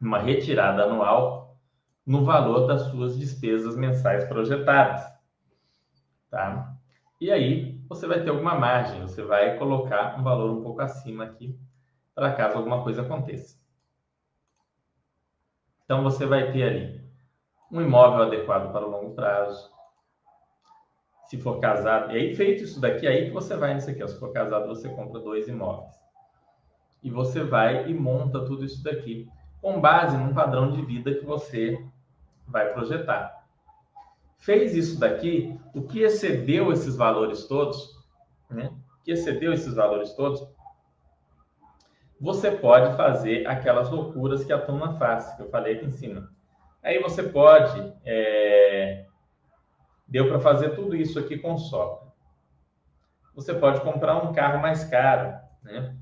[0.00, 1.56] uma retirada anual
[2.04, 5.04] no valor das suas despesas mensais projetadas,
[6.30, 6.76] tá?
[7.20, 11.24] E aí você vai ter alguma margem, você vai colocar um valor um pouco acima
[11.24, 11.56] aqui
[12.14, 13.61] para caso alguma coisa aconteça.
[15.92, 17.04] Então você vai ter ali
[17.70, 19.70] um imóvel adequado para o longo prazo.
[21.26, 24.02] Se for casado, e aí feito isso daqui, aí que você vai nisso aqui.
[24.02, 24.06] Ó.
[24.06, 25.92] Se for casado, você compra dois imóveis.
[27.02, 29.28] E você vai e monta tudo isso daqui
[29.60, 31.78] com base num padrão de vida que você
[32.48, 33.44] vai projetar.
[34.38, 38.02] Fez isso daqui, o que excedeu esses valores todos,
[38.48, 38.72] né?
[38.98, 40.40] O que excedeu esses valores todos,
[42.22, 46.30] você pode fazer aquelas loucuras que a turma faz, que eu falei aqui em cima.
[46.80, 47.92] Aí você pode.
[48.04, 49.06] É...
[50.06, 52.12] Deu para fazer tudo isso aqui com sobra.
[53.34, 55.96] Você pode comprar um carro mais caro, né?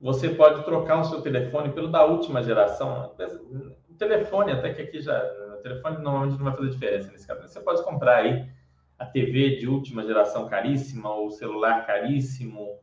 [0.00, 3.14] Você pode trocar o seu telefone pelo da última geração.
[3.90, 5.22] O telefone, até que aqui já.
[5.58, 7.46] O telefone normalmente não vai fazer diferença nesse caso.
[7.46, 8.48] Você pode comprar aí
[8.98, 12.78] a TV de última geração caríssima, o celular caríssimo,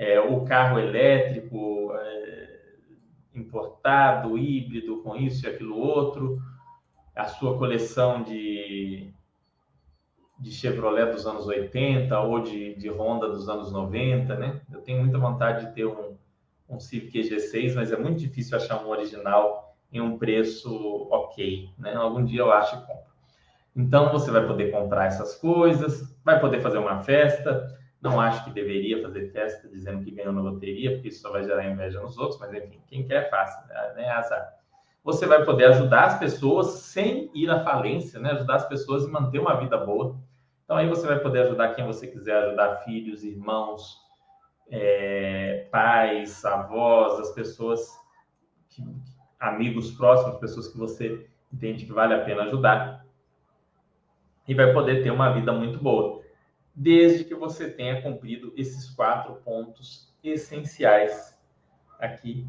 [0.00, 2.58] é, o carro elétrico é,
[3.34, 6.40] importado, híbrido, com isso e aquilo outro,
[7.14, 9.12] a sua coleção de,
[10.38, 14.62] de Chevrolet dos anos 80 ou de, de Honda dos anos 90, né?
[14.72, 16.16] Eu tenho muita vontade de ter um,
[16.66, 21.94] um Civic EG6, mas é muito difícil achar um original em um preço ok, né?
[21.94, 23.10] Algum dia eu acho e compro.
[23.76, 28.50] Então você vai poder comprar essas coisas, vai poder fazer uma festa, não acho que
[28.50, 32.16] deveria fazer festa dizendo que ganhou na loteria, porque isso só vai gerar inveja nos
[32.16, 34.04] outros, mas enfim, quem quer faz, né?
[34.04, 34.54] É azar.
[35.04, 38.32] Você vai poder ajudar as pessoas sem ir à falência, né?
[38.32, 40.16] Ajudar as pessoas e manter uma vida boa.
[40.64, 43.98] Então aí você vai poder ajudar quem você quiser, ajudar filhos, irmãos,
[44.70, 47.98] é, pais, avós, as pessoas,
[48.70, 48.82] que,
[49.38, 53.04] amigos próximos, pessoas que você entende que vale a pena ajudar.
[54.48, 56.19] E vai poder ter uma vida muito boa
[56.80, 61.38] desde que você tenha cumprido esses quatro pontos essenciais
[61.98, 62.46] aqui,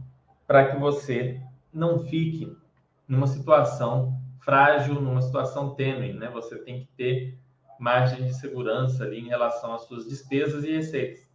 [0.47, 1.41] para que você
[1.73, 2.57] não fique
[3.05, 6.29] numa situação frágil, numa situação tênue, né?
[6.29, 7.37] Você tem que ter
[7.77, 11.29] margem de segurança ali em relação às suas despesas e receitas.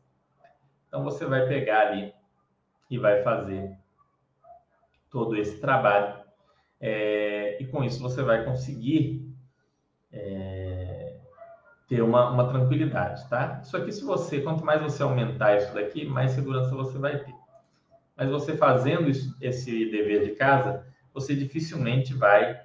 [0.88, 2.14] Então você vai pegar ali
[2.90, 3.76] e vai fazer
[5.10, 6.24] todo esse trabalho.
[6.80, 9.30] É, e com isso você vai conseguir
[10.10, 10.65] é,
[11.88, 13.60] ter uma, uma tranquilidade, tá?
[13.62, 17.34] Isso aqui, se você, quanto mais você aumentar isso daqui, mais segurança você vai ter.
[18.16, 22.60] Mas você fazendo isso, esse dever de casa, você dificilmente vai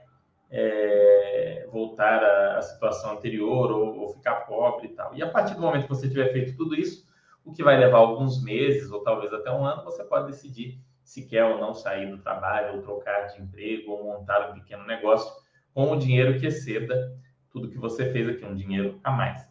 [0.49, 5.13] é, voltar à, à, situação anterior ou, ou, ficar pobre e tal.
[5.13, 7.07] E a partir do momento que você tiver feito tudo isso,
[7.45, 11.25] o que vai levar alguns meses ou talvez até um ano, você pode decidir se
[11.25, 15.31] quer ou não sair do trabalho, ou trocar de emprego, ou montar um pequeno negócio
[15.73, 17.13] com o dinheiro que exceda
[17.51, 19.47] tudo que você fez aqui, um dinheiro a mais.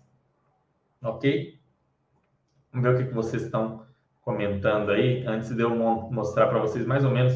[1.03, 1.59] Ok?
[2.73, 3.87] Vamos ver o que, vocês estão
[4.23, 7.33] comentando aí, antes de eu mostrar para vocês mais ou menos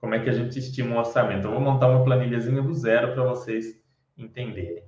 [0.00, 1.46] como é que a gente estima um orçamento.
[1.46, 3.82] Eu vou montar uma planilhazinha do zero para vocês
[4.16, 4.84] entenderem.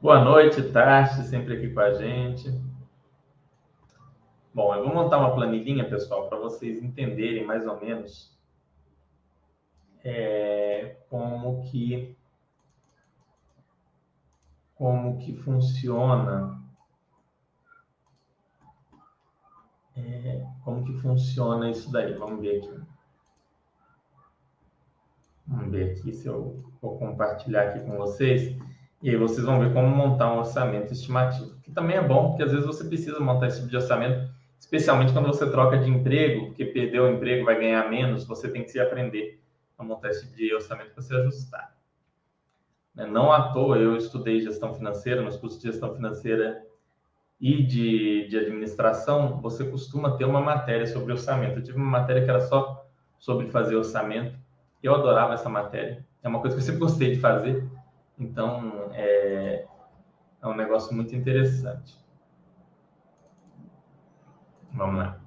[0.00, 2.50] Boa noite, Tati, sempre aqui com a gente.
[4.52, 8.39] Bom, eu vou montar uma planilhinha, pessoal, para vocês entenderem mais ou menos
[10.04, 12.16] é, como que
[14.74, 16.62] como que funciona
[19.96, 22.90] é, como que funciona isso daí vamos ver aqui
[25.50, 28.56] Vamos ver aqui se eu vou compartilhar aqui com vocês.
[29.02, 31.56] E aí vocês vão ver como montar um orçamento estimativo.
[31.62, 35.12] Que também é bom, porque às vezes você precisa montar esse tipo de orçamento, especialmente
[35.12, 38.70] quando você troca de emprego, porque perdeu o emprego, vai ganhar menos, você tem que
[38.70, 39.40] se aprender
[39.82, 41.76] a montar esse tipo de orçamento para se ajustar.
[42.94, 43.06] Né?
[43.06, 46.64] Não à toa eu estudei gestão financeira, nos cursos de gestão financeira
[47.40, 51.58] e de, de administração, você costuma ter uma matéria sobre orçamento.
[51.58, 52.86] Eu tive uma matéria que era só
[53.18, 54.38] sobre fazer orçamento.
[54.82, 56.06] Eu adorava essa matéria.
[56.22, 57.66] É uma coisa que eu sempre gostei de fazer.
[58.18, 59.66] Então, é,
[60.42, 61.98] é um negócio muito interessante.
[64.72, 65.18] Vamos lá.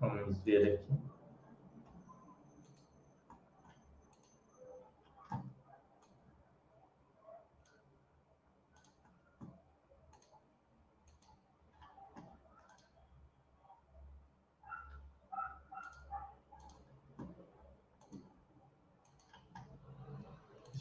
[0.00, 1.11] Vamos ver aqui.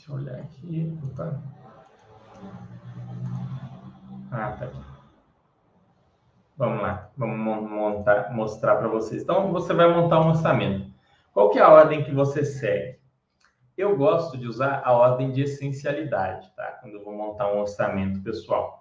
[0.02, 1.00] Deixa eu olhar aqui.
[1.04, 1.44] Opa.
[4.32, 4.82] Ah, tá aqui.
[6.58, 9.22] Vamos lá, vamos montar, mostrar para vocês.
[9.22, 10.92] Então, você vai montar um orçamento.
[11.32, 13.00] Qual que é a ordem que você segue?
[13.78, 16.80] Eu gosto de usar a ordem de essencialidade, tá?
[16.82, 18.80] Quando eu vou montar um orçamento pessoal.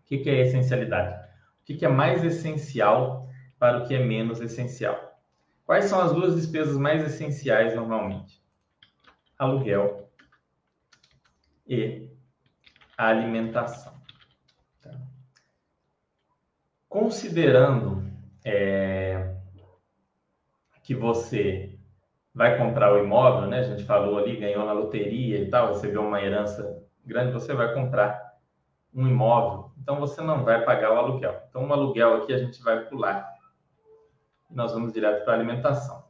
[0.00, 1.14] O que, que é essencialidade?
[1.62, 4.98] O que, que é mais essencial para o que é menos essencial?
[5.64, 8.39] Quais são as duas despesas mais essenciais normalmente?
[9.40, 10.06] Aluguel
[11.66, 12.10] e
[12.96, 13.94] alimentação.
[14.82, 14.90] Tá?
[16.86, 18.04] Considerando
[18.44, 19.34] é,
[20.82, 21.78] que você
[22.34, 23.60] vai comprar o imóvel, né?
[23.60, 27.72] A gente falou ali, ganhou na loteria e tal, recebeu uma herança grande, você vai
[27.72, 28.20] comprar
[28.94, 29.72] um imóvel.
[29.78, 31.42] Então você não vai pagar o aluguel.
[31.48, 33.26] Então o aluguel aqui a gente vai pular.
[34.50, 36.09] Nós vamos direto para a alimentação.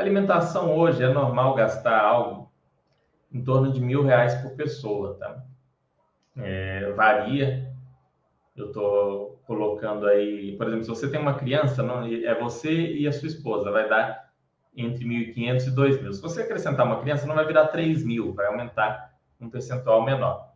[0.00, 2.50] Alimentação hoje é normal gastar algo
[3.30, 5.44] em torno de mil reais por pessoa, tá?
[6.38, 7.70] É, varia.
[8.56, 13.06] Eu estou colocando aí, por exemplo, se você tem uma criança, não, é você e
[13.06, 14.30] a sua esposa, vai dar
[14.74, 16.12] entre 1.500 e 2.000.
[16.14, 20.48] Se você acrescentar uma criança, não vai virar 3.000, vai aumentar um percentual menor.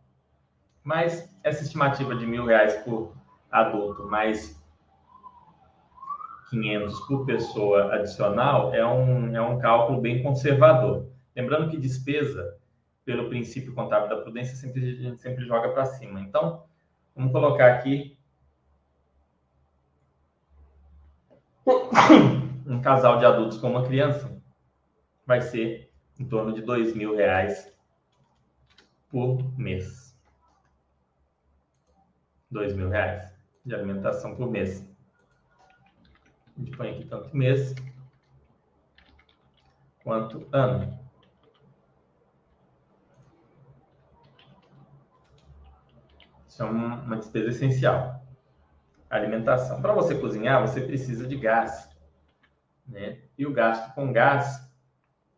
[0.83, 3.13] Mas essa estimativa de mil reais por
[3.51, 4.54] adulto, mais
[6.49, 11.07] 500 por pessoa adicional é um, é um cálculo bem conservador.
[11.35, 12.57] Lembrando que despesa,
[13.03, 16.21] pelo princípio contábil da prudência, sempre, a gente sempre joga para cima.
[16.21, 16.63] Então,
[17.15, 18.17] vamos colocar aqui
[22.65, 24.35] um casal de adultos com uma criança
[25.25, 27.73] vai ser em torno de dois mil reais
[29.09, 30.15] por mês.
[32.49, 33.33] Dois mil reais
[33.65, 34.84] de alimentação por mês.
[36.55, 37.75] A gente põe aqui tanto mês
[40.03, 40.97] quanto ano.
[46.47, 48.23] Isso é uma despesa essencial.
[49.09, 49.81] Alimentação.
[49.81, 51.89] Para você cozinhar, você precisa de gás.
[52.87, 53.19] Né?
[53.37, 54.65] E o gasto com gás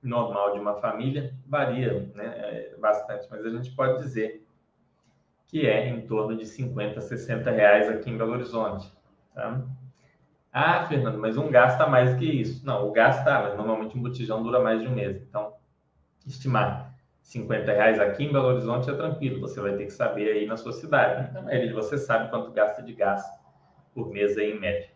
[0.03, 4.45] normal de uma família varia né, é, bastante, mas a gente pode dizer
[5.47, 8.91] que é em torno de 50, 60 reais aqui em Belo Horizonte.
[9.33, 9.63] Tá?
[10.59, 12.65] Ah, Fernando, mas um gasta mais do que isso.
[12.65, 15.21] Não, o gasta, mas normalmente um botijão dura mais de um mês.
[15.21, 15.53] Então,
[16.25, 19.39] estimar 50 reais aqui em Belo Horizonte é tranquilo.
[19.41, 21.31] Você vai ter que saber aí na sua cidade.
[21.31, 23.23] Na maioria de você sabe quanto gasta de gás
[23.93, 24.89] por mês aí em média.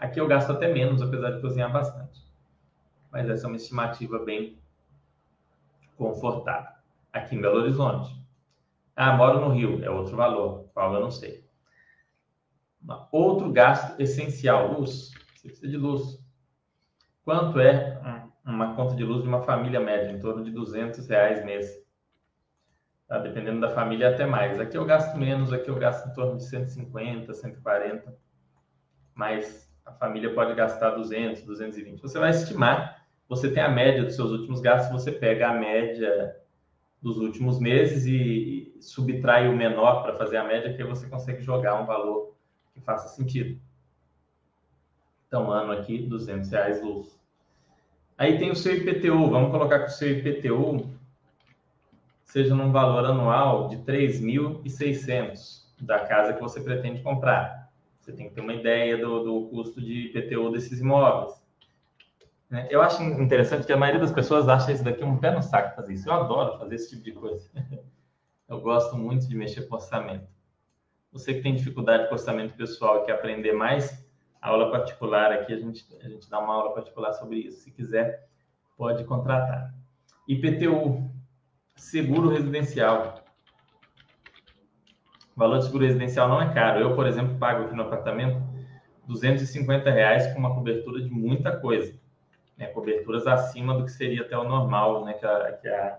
[0.00, 2.20] Aqui eu gasto até menos, apesar de cozinhar bastante.
[3.12, 4.58] Mas essa é uma estimativa bem
[5.96, 6.72] confortável.
[7.12, 8.20] Aqui em Belo Horizonte.
[8.96, 10.64] Ah, moro no Rio, é outro valor.
[10.74, 11.45] Qual eu não sei.
[13.10, 15.10] Outro gasto essencial, luz.
[15.34, 16.24] Você precisa de luz.
[17.24, 18.00] Quanto é
[18.44, 20.12] uma conta de luz de uma família média?
[20.12, 21.66] Em torno de 200 reais mês.
[23.08, 23.18] Tá?
[23.18, 24.60] Dependendo da família, até mais.
[24.60, 28.16] Aqui eu gasto menos, aqui eu gasto em torno de 150, 140.
[29.14, 32.00] Mas a família pode gastar 200, 220.
[32.02, 36.36] Você vai estimar, você tem a média dos seus últimos gastos, você pega a média
[37.02, 41.40] dos últimos meses e subtrai o menor para fazer a média, que aí você consegue
[41.40, 42.35] jogar um valor
[42.76, 43.58] que faça sentido.
[45.26, 47.18] Então, ano aqui, 200 reais luz.
[48.18, 49.30] Aí tem o seu IPTU.
[49.30, 50.88] Vamos colocar que o seu IPTU
[52.22, 57.70] seja num valor anual de 3.600 da casa que você pretende comprar.
[58.00, 61.34] Você tem que ter uma ideia do, do custo de IPTU desses imóveis.
[62.48, 62.68] Né?
[62.70, 65.74] Eu acho interessante que a maioria das pessoas acha isso daqui um pé no saco
[65.74, 66.08] fazer isso.
[66.08, 67.48] Eu adoro fazer esse tipo de coisa.
[68.48, 70.35] Eu gosto muito de mexer com orçamento.
[71.16, 74.06] Você que tem dificuldade com orçamento pessoal e quer aprender mais,
[74.38, 77.60] aula particular aqui, a gente, a gente dá uma aula particular sobre isso.
[77.62, 78.28] Se quiser,
[78.76, 79.74] pode contratar.
[80.28, 81.10] IPTU,
[81.74, 83.24] seguro residencial.
[85.34, 86.80] O valor de seguro residencial não é caro.
[86.80, 88.38] Eu, por exemplo, pago aqui no apartamento
[89.06, 91.98] 250 reais com uma cobertura de muita coisa.
[92.58, 92.66] Né?
[92.66, 95.14] Coberturas acima do que seria até o normal, né?
[95.14, 95.98] Que a, que a,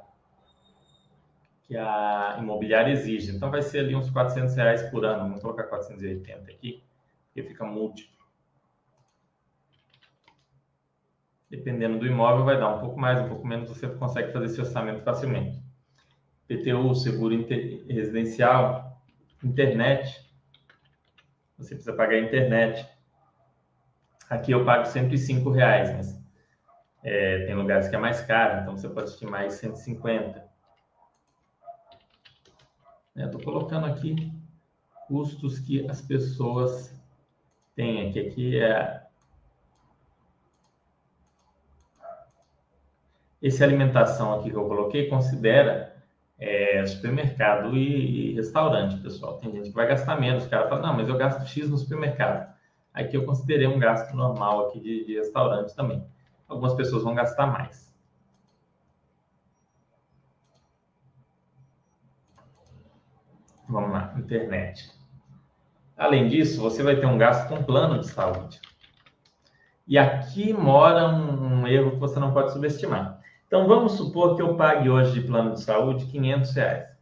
[1.68, 3.36] que a imobiliária exige.
[3.36, 5.24] Então, vai ser ali uns 400 reais por ano.
[5.24, 6.84] Vamos colocar 480 aqui,
[7.26, 8.16] porque fica múltiplo.
[11.50, 14.60] Dependendo do imóvel, vai dar um pouco mais, um pouco menos, você consegue fazer esse
[14.60, 15.62] orçamento facilmente.
[16.48, 17.36] PTU, seguro
[17.90, 19.02] residencial,
[19.44, 20.26] internet.
[21.58, 22.88] Você precisa pagar a internet.
[24.30, 26.22] Aqui eu pago 105 reais, mas
[27.04, 30.47] é, tem lugares que é mais caro, então você pode estimar aí 150.
[33.26, 34.32] Estou colocando aqui
[35.08, 36.94] custos que as pessoas
[37.76, 38.20] têm aqui.
[38.20, 39.08] Aqui é
[43.42, 45.96] esse alimentação aqui que eu coloquei considera
[46.38, 49.40] é, supermercado e, e, restaurante, pessoal.
[49.40, 50.46] Tem gente que vai gastar menos.
[50.46, 52.56] O cara fala, não, mas eu gasto X no supermercado.
[52.94, 56.06] Aqui eu considerei um gasto normal aqui de, de restaurante também.
[56.48, 57.87] Algumas pessoas vão gastar mais.
[63.70, 64.92] Vamos lá, internet.
[65.98, 68.62] Além disso, você vai ter um gasto com plano de saúde.
[69.88, 73.20] E aqui mora um, um erro que você não pode subestimar.
[73.48, 76.98] Então, vamos supor que eu pague hoje de plano de saúde 500 reais.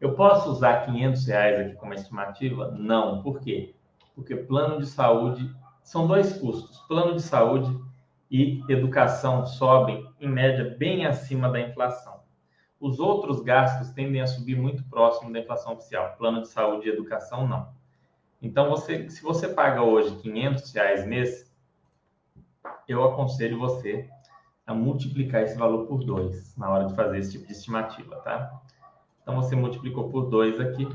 [0.00, 2.72] Eu posso usar 500 reais aqui como estimativa?
[2.76, 3.22] Não.
[3.22, 3.74] Por quê?
[4.14, 5.48] Porque plano de saúde
[5.82, 6.78] são dois custos.
[6.88, 7.76] Plano de saúde
[8.30, 12.11] e educação sobem, em média, bem acima da inflação.
[12.82, 16.16] Os outros gastos tendem a subir muito próximo da inflação oficial.
[16.18, 17.68] Plano de saúde e educação, não.
[18.42, 21.54] Então, você, se você paga hoje 500 reais mês,
[22.88, 24.10] eu aconselho você
[24.66, 28.60] a multiplicar esse valor por 2 na hora de fazer esse tipo de estimativa, tá?
[29.22, 30.88] Então, você multiplicou por 2 aqui.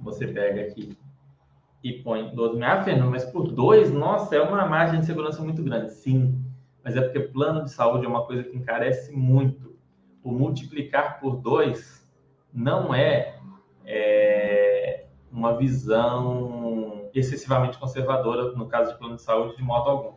[0.00, 0.96] Você pega aqui
[1.84, 2.66] e põe 12 mil.
[2.66, 5.92] Ah, Fernando, mas por 2, nossa, é uma margem de segurança muito grande.
[5.92, 6.42] Sim,
[6.82, 9.75] mas é porque plano de saúde é uma coisa que encarece muito.
[10.26, 12.04] O multiplicar por 2
[12.52, 13.38] não é,
[13.84, 20.16] é uma visão excessivamente conservadora, no caso de plano de saúde, de modo algum.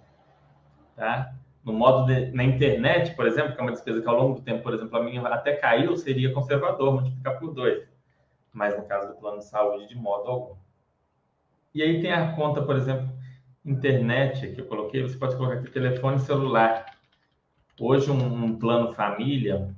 [0.96, 1.34] Tá?
[1.64, 4.42] no modo de, na internet, por exemplo, que é uma despesa que ao longo do
[4.42, 7.88] tempo, por exemplo, a minha até caiu, seria conservador, multiplicar por dois.
[8.52, 10.56] Mas no caso do plano de saúde, de modo algum.
[11.74, 13.08] E aí tem a conta, por exemplo,
[13.64, 16.86] internet que eu coloquei, você pode colocar aqui telefone celular.
[17.80, 19.76] Hoje um, um plano família,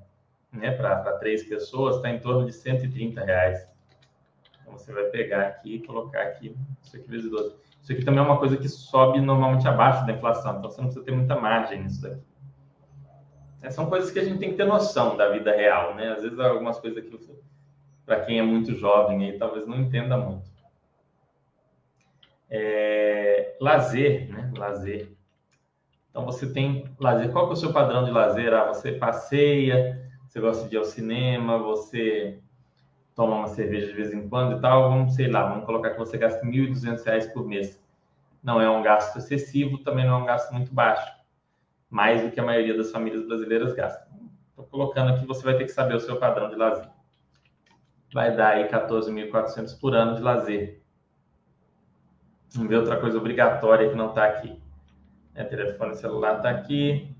[0.52, 3.68] né, para três pessoas, está em torno de 130 reais.
[4.62, 7.56] Então você vai pegar aqui e colocar aqui, isso aqui vezes 12.
[7.82, 10.88] Isso aqui também é uma coisa que sobe normalmente abaixo da inflação, então você não
[10.88, 12.22] precisa ter muita margem nisso daqui.
[13.62, 16.12] É, são coisas que a gente tem que ter noção da vida real, né?
[16.14, 17.18] Às vezes algumas coisas aqui,
[18.06, 20.49] para quem é muito jovem aí, talvez não entenda muito.
[22.49, 24.52] É, lazer, né?
[24.58, 25.12] Lazer.
[26.10, 27.32] Então você tem lazer.
[27.32, 28.54] Qual que é o seu padrão de lazer?
[28.54, 32.40] Ah, você passeia, você gosta de ir ao cinema, você
[33.14, 36.00] toma uma cerveja de vez em quando e tal, vamos, sei lá, vamos colocar que
[36.00, 37.78] você gasta R$ 1.200 por mês.
[38.42, 41.06] Não é um gasto excessivo, também não é um gasto muito baixo.
[41.90, 44.08] Mais do que a maioria das famílias brasileiras gastam.
[44.52, 46.88] Estou colocando aqui, você vai ter que saber o seu padrão de lazer.
[48.14, 50.82] Vai dar aí 14.400 por ano de lazer.
[52.54, 54.58] Vamos ver outra coisa obrigatória que não está aqui.
[55.36, 57.14] É, telefone celular está aqui.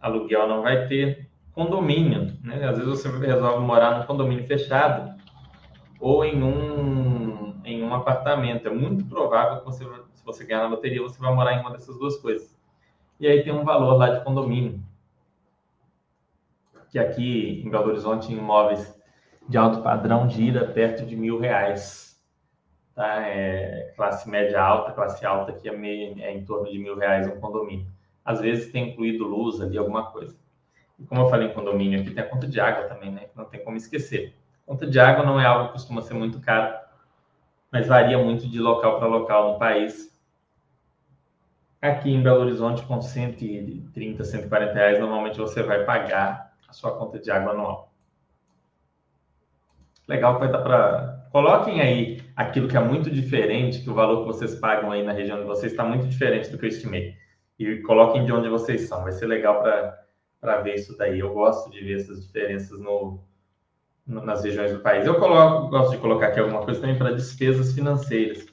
[0.00, 1.25] Aluguel não vai ter
[1.56, 2.36] condomínio.
[2.44, 2.62] Né?
[2.68, 5.16] Às vezes você resolve morar num condomínio fechado
[5.98, 8.68] ou em um, em um apartamento.
[8.68, 11.72] É muito provável que você, se você ganhar na loteria, você vai morar em uma
[11.72, 12.54] dessas duas coisas.
[13.18, 14.78] E aí tem um valor lá de condomínio.
[16.90, 18.94] Que aqui em Belo Horizonte, em imóveis
[19.48, 22.22] de alto padrão, gira perto de mil reais.
[22.94, 23.26] Tá?
[23.26, 27.26] É, classe média alta, classe alta, que é, meio, é em torno de mil reais
[27.26, 27.86] um condomínio.
[28.22, 30.36] Às vezes tem incluído luz ali, alguma coisa.
[30.98, 33.28] E como eu falei em condomínio aqui, tem a conta de água também, né?
[33.34, 34.34] Não tem como esquecer.
[34.64, 36.74] Conta de água não é algo que costuma ser muito caro,
[37.70, 40.16] mas varia muito de local para local no país.
[41.80, 47.18] Aqui em Belo Horizonte, com 130, 140 reais, normalmente você vai pagar a sua conta
[47.18, 47.92] de água anual.
[50.08, 51.28] Legal que vai dar para.
[51.30, 55.12] Coloquem aí aquilo que é muito diferente, que o valor que vocês pagam aí na
[55.12, 57.14] região de vocês está muito diferente do que eu estimei.
[57.58, 59.02] E coloquem de onde vocês são.
[59.02, 60.05] Vai ser legal para
[60.46, 61.18] para ver isso daí.
[61.18, 63.18] Eu gosto de ver essas diferenças no,
[64.06, 65.04] no, nas regiões do país.
[65.04, 68.46] Eu coloco, gosto de colocar aqui alguma coisa também para despesas financeiras.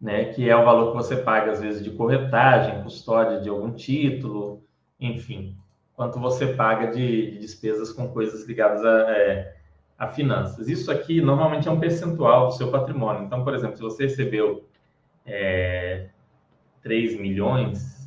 [0.00, 3.72] né, que é o valor que você paga, às vezes, de corretagem, custódia de algum
[3.72, 4.62] título,
[5.00, 5.56] enfim,
[5.96, 9.56] quanto você paga de, de despesas com coisas ligadas a, é,
[9.98, 10.68] a, finanças.
[10.68, 13.24] Isso aqui, normalmente, é um percentual do seu patrimônio.
[13.24, 14.64] Então, por exemplo, se você recebeu
[15.26, 16.10] é,
[16.80, 17.97] 3 milhões,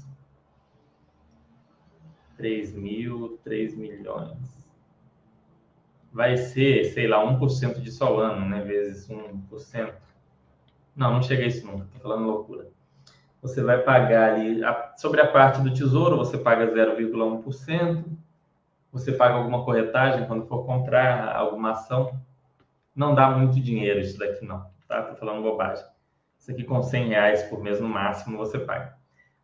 [2.42, 4.36] 3 mil, 3 milhões,
[6.12, 9.94] vai ser, sei lá, 1% de só ano, né, vezes 1%.
[10.96, 12.68] Não, não chega a isso nunca, tô falando loucura.
[13.44, 18.06] Você vai pagar ali, a, sobre a parte do tesouro, você paga 0,1%,
[18.92, 22.20] você paga alguma corretagem quando for comprar alguma ação.
[22.96, 25.04] Não dá muito dinheiro isso daqui não, tá?
[25.04, 25.86] Tô falando bobagem.
[26.40, 29.00] Isso aqui com 100 reais por mês no máximo você paga.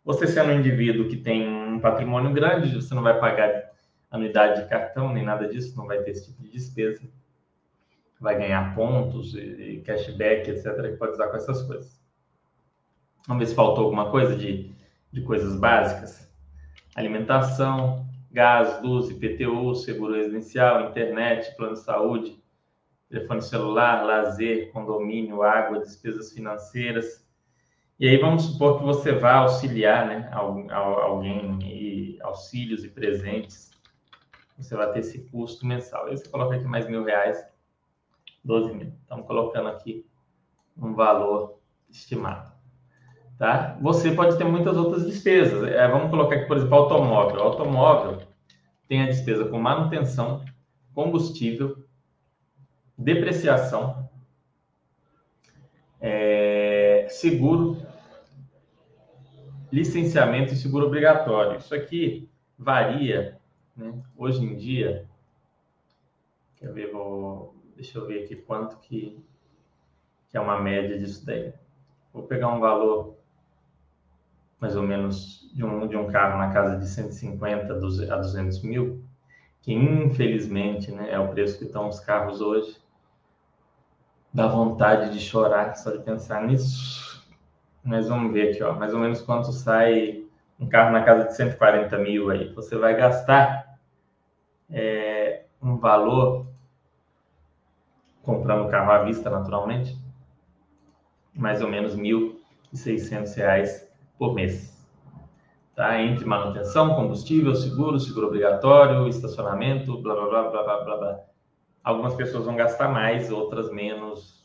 [0.07, 3.71] Você sendo um indivíduo que tem um patrimônio grande, você não vai pagar
[4.09, 7.07] anuidade de cartão, nem nada disso, não vai ter esse tipo de despesa
[8.19, 12.01] vai ganhar pontos e cashback, etc., que pode usar com essas coisas.
[13.27, 14.73] Vamos ver se faltou alguma coisa de,
[15.11, 16.27] de coisas básicas.
[16.95, 22.43] Alimentação, gás, luz, IPTU, seguro residencial, internet, plano de saúde,
[23.09, 27.26] telefone celular, lazer, condomínio, água, despesas financeiras.
[27.99, 33.71] E aí vamos supor que você vá auxiliar né, alguém e auxílios e presentes.
[34.57, 36.05] Você vai ter esse custo mensal.
[36.05, 37.43] Aí você coloca aqui mais mil reais
[38.43, 38.93] 12 mil.
[39.01, 40.05] Estamos colocando aqui
[40.77, 42.51] um valor estimado.
[43.37, 43.77] Tá?
[43.81, 45.63] Você pode ter muitas outras despesas.
[45.63, 47.37] É, vamos colocar aqui, por exemplo, automóvel.
[47.37, 48.21] O automóvel
[48.87, 50.45] tem a despesa com manutenção,
[50.93, 51.83] combustível,
[52.97, 54.07] depreciação,
[55.99, 57.77] é, seguro,
[59.71, 61.57] licenciamento e seguro obrigatório.
[61.57, 63.39] Isso aqui varia,
[63.75, 63.93] né?
[64.15, 65.07] hoje em dia.
[66.55, 66.91] Quer ver?
[66.91, 69.23] Vou Deixa eu ver aqui quanto que,
[70.29, 71.53] que é uma média disso daí.
[72.11, 73.15] Vou pegar um valor
[74.59, 79.05] mais ou menos de um, de um carro na casa de 150 a 200 mil,
[79.61, 82.81] que infelizmente né, é o preço que estão os carros hoje.
[84.33, 87.06] Dá vontade de chorar só de pensar nisso.
[87.87, 90.25] Mas vamos ver aqui, ó, mais ou menos quanto sai
[90.59, 92.51] um carro na casa de 140 mil aí.
[92.53, 93.79] Você vai gastar
[94.69, 96.45] é, um valor
[98.21, 99.97] comprando o carro à vista, naturalmente,
[101.33, 102.01] mais ou menos R$
[102.73, 103.87] 1.600
[104.19, 104.85] por mês.
[105.73, 106.01] Tá?
[106.01, 111.19] Entre manutenção, combustível, seguro, seguro obrigatório, estacionamento, blá, blá, blá, blá, blá, blá.
[111.81, 114.36] Algumas pessoas vão gastar mais, outras menos.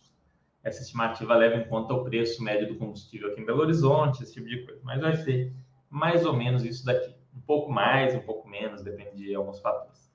[0.62, 4.34] Essa estimativa leva em conta o preço médio do combustível aqui em Belo Horizonte, esse
[4.34, 4.80] tipo de coisa.
[4.84, 5.52] Mas vai ser
[5.90, 7.14] mais ou menos isso daqui.
[7.34, 10.12] Um pouco mais, um pouco menos, depende de alguns fatores.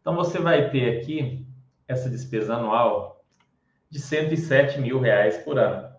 [0.00, 1.46] Então, você vai ter aqui
[1.88, 3.24] essa despesa anual
[3.90, 5.92] de 107 mil reais por ano.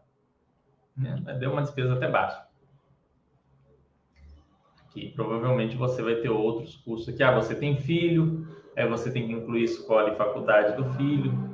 [0.96, 1.16] Né?
[1.39, 2.48] Deu uma despesa até baixa.
[4.86, 7.24] Aqui, provavelmente você vai ter outros custos aqui.
[7.24, 11.51] Ah, você tem filho, aí você tem que incluir escola e faculdade do filho,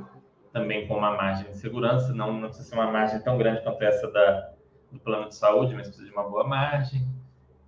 [0.57, 2.13] também com uma margem de segurança.
[2.13, 4.53] Não, não precisa ser uma margem tão grande quanto essa da,
[4.91, 7.07] do plano de saúde, mas precisa de uma boa margem.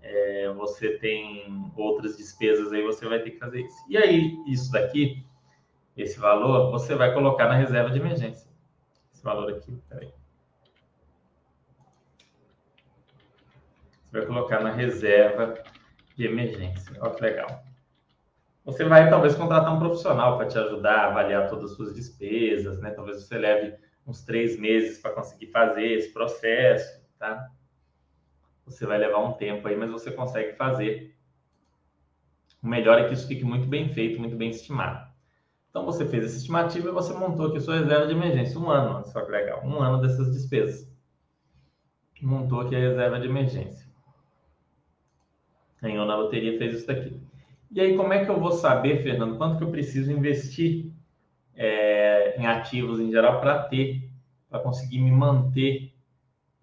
[0.02, 3.78] É, você tem outras despesas aí, você vai ter que fazer isso.
[3.90, 5.24] E aí, isso daqui
[5.96, 8.50] esse valor, você vai colocar na reserva de emergência.
[9.14, 10.14] Esse valor aqui, peraí.
[14.06, 15.62] Você vai colocar na reserva
[16.16, 16.96] de emergência.
[17.02, 17.69] Olha que legal.
[18.72, 22.80] Você vai talvez contratar um profissional para te ajudar a avaliar todas as suas despesas,
[22.80, 22.92] né?
[22.92, 27.50] Talvez você leve uns três meses para conseguir fazer esse processo, tá?
[28.66, 31.16] Você vai levar um tempo aí, mas você consegue fazer.
[32.62, 35.10] O melhor é que isso fique muito bem feito, muito bem estimado.
[35.72, 38.60] Então você fez essa estimativa e você montou aqui sua reserva de emergência.
[38.60, 39.66] Um ano, só que legal.
[39.66, 40.88] Um ano dessas despesas.
[42.22, 43.90] Montou aqui a reserva de emergência.
[45.82, 47.29] Ganhou na loteria, fez isso daqui.
[47.72, 50.92] E aí, como é que eu vou saber, Fernando, quanto que eu preciso investir
[51.56, 54.10] é, em ativos em geral para ter,
[54.50, 55.94] para conseguir me manter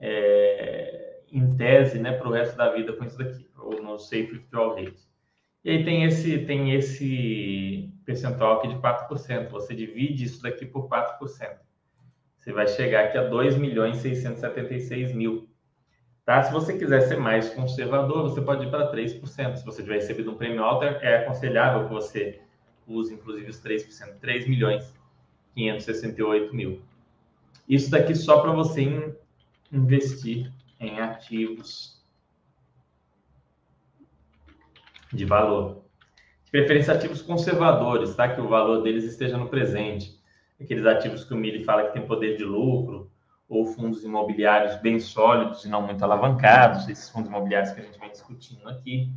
[0.01, 4.33] é, em tese né, para o resto da vida com isso daqui, ou no Safe
[4.33, 5.07] Withdrawal Rate.
[5.65, 9.49] E aí tem esse, tem esse percentual aqui de 4%.
[9.51, 11.19] Você divide isso daqui por 4%.
[12.39, 15.49] Você vai chegar aqui a 2 milhões 676 mil.
[16.27, 16.43] Tá?
[16.43, 19.57] Se você quiser ser mais conservador, você pode ir para 3%.
[19.57, 22.41] Se você tiver recebido um prêmio alto, é aconselhável que você
[22.85, 24.19] use, inclusive, os 3%.
[24.21, 24.93] 3 milhões
[25.55, 26.83] 568 mil.
[27.69, 29.15] Isso daqui só para você
[29.73, 32.05] investir em ativos
[35.13, 35.85] de valor.
[36.45, 38.35] De preferência ativos conservadores, tá?
[38.35, 40.21] Que o valor deles esteja no presente.
[40.61, 43.06] Aqueles ativos que o Mili fala que tem poder de lucro,
[43.49, 47.99] ou fundos imobiliários bem sólidos e não muito alavancados, esses fundos imobiliários que a gente
[47.99, 49.13] vem discutindo aqui,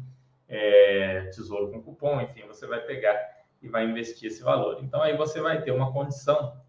[0.48, 3.18] é, tesouro com cupom, enfim, você vai pegar
[3.62, 4.84] e vai investir esse valor.
[4.84, 6.60] Então aí você vai ter uma condição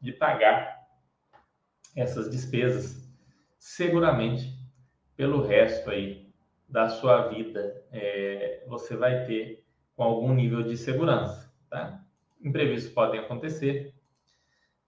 [0.00, 0.80] de pagar
[1.94, 3.08] essas despesas
[3.58, 4.58] seguramente
[5.16, 6.32] pelo resto aí
[6.68, 7.84] da sua vida.
[7.92, 9.64] É, você vai ter
[9.94, 12.02] com algum nível de segurança, tá?
[12.42, 13.94] Imprevistos podem acontecer,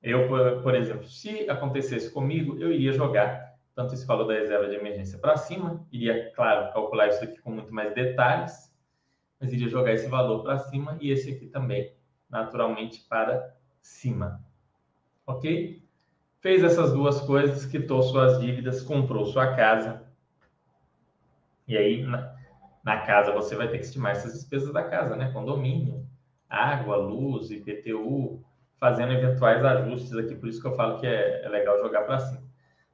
[0.02, 0.28] eu,
[0.62, 5.18] por, exemplo, se acontecesse comigo, eu iria jogar tanto esse valor da reserva de emergência
[5.18, 8.72] para cima, iria, claro, calcular isso aqui com muito mais detalhes,
[9.40, 11.94] mas iria jogar esse valor para cima e esse aqui também,
[12.28, 14.44] naturalmente, para cima.
[15.26, 15.82] Ok?
[16.40, 20.02] Fez essas duas coisas, quitou suas dívidas, comprou sua casa.
[21.66, 22.34] E aí, na,
[22.84, 25.30] na casa, você vai ter que estimar essas despesas da casa, né?
[25.30, 26.04] Condomínio,
[26.48, 28.44] água, luz, IPTU,
[28.82, 32.18] fazendo eventuais ajustes aqui, por isso que eu falo que é, é legal jogar para
[32.18, 32.42] cima.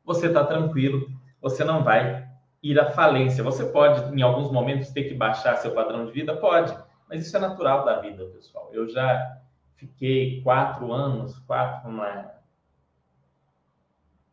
[0.04, 1.08] Você está tranquilo,
[1.40, 2.28] você não vai
[2.62, 3.42] ir à falência.
[3.42, 6.36] Você pode, em alguns momentos, ter que baixar seu padrão de vida?
[6.36, 6.76] Pode,
[7.08, 8.68] mas isso é natural da vida, pessoal.
[8.70, 9.38] Eu já
[9.76, 12.32] fiquei quatro anos, quatro, uma...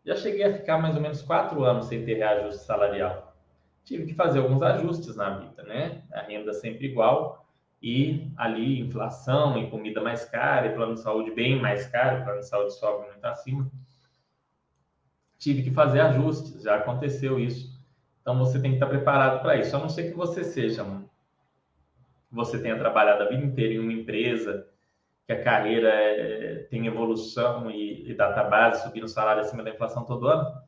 [0.03, 3.33] já cheguei a ficar mais ou menos quatro anos sem ter reajuste salarial.
[3.85, 6.03] Tive que fazer alguns ajustes na vida, né?
[6.11, 7.44] A renda sempre igual,
[7.81, 12.39] e ali inflação e comida mais cara, e plano de saúde bem mais caro, plano
[12.39, 13.69] de saúde sobe muito acima.
[15.37, 17.75] Tive que fazer ajustes, já aconteceu isso.
[18.21, 20.83] Então você tem que estar preparado para isso, a não ser que você seja,
[22.31, 24.67] você tenha trabalhado a vida inteira em uma empresa,
[25.25, 29.71] que a carreira é, tem evolução e, e data base, subindo o salário acima da
[29.71, 30.61] inflação todo ano,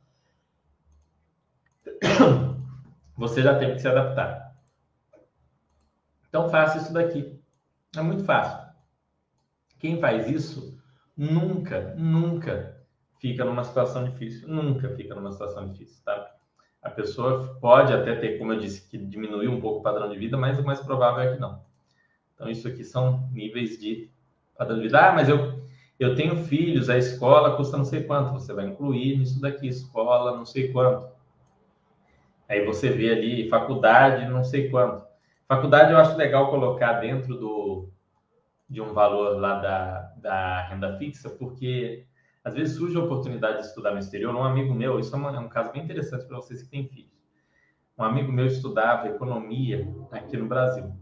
[3.15, 4.46] você já teve que se adaptar.
[6.29, 7.39] Então faça isso daqui.
[7.95, 8.67] É muito fácil.
[9.79, 10.77] Quem faz isso
[11.15, 12.77] nunca, nunca
[13.19, 14.47] fica numa situação difícil.
[14.47, 16.33] Nunca fica numa situação difícil, tá?
[16.81, 20.17] A pessoa pode até ter, como eu disse, que diminuir um pouco o padrão de
[20.17, 21.61] vida, mas o mais provável é que não.
[22.33, 24.09] Então, isso aqui são níveis de
[24.55, 25.09] padrão de vida.
[25.09, 25.59] Ah, mas eu,
[25.99, 28.33] eu tenho filhos, a escola custa não sei quanto.
[28.33, 31.09] Você vai incluir nisso daqui, escola não sei quanto.
[32.47, 35.06] Aí você vê ali, faculdade não sei quanto.
[35.47, 37.89] Faculdade eu acho legal colocar dentro do,
[38.69, 42.05] de um valor lá da, da renda fixa, porque
[42.43, 44.35] às vezes surge a oportunidade de estudar no exterior.
[44.35, 46.87] Um amigo meu, isso é, uma, é um caso bem interessante para vocês que têm
[46.87, 47.11] filhos.
[47.97, 50.93] Um amigo meu estudava economia aqui no Brasil.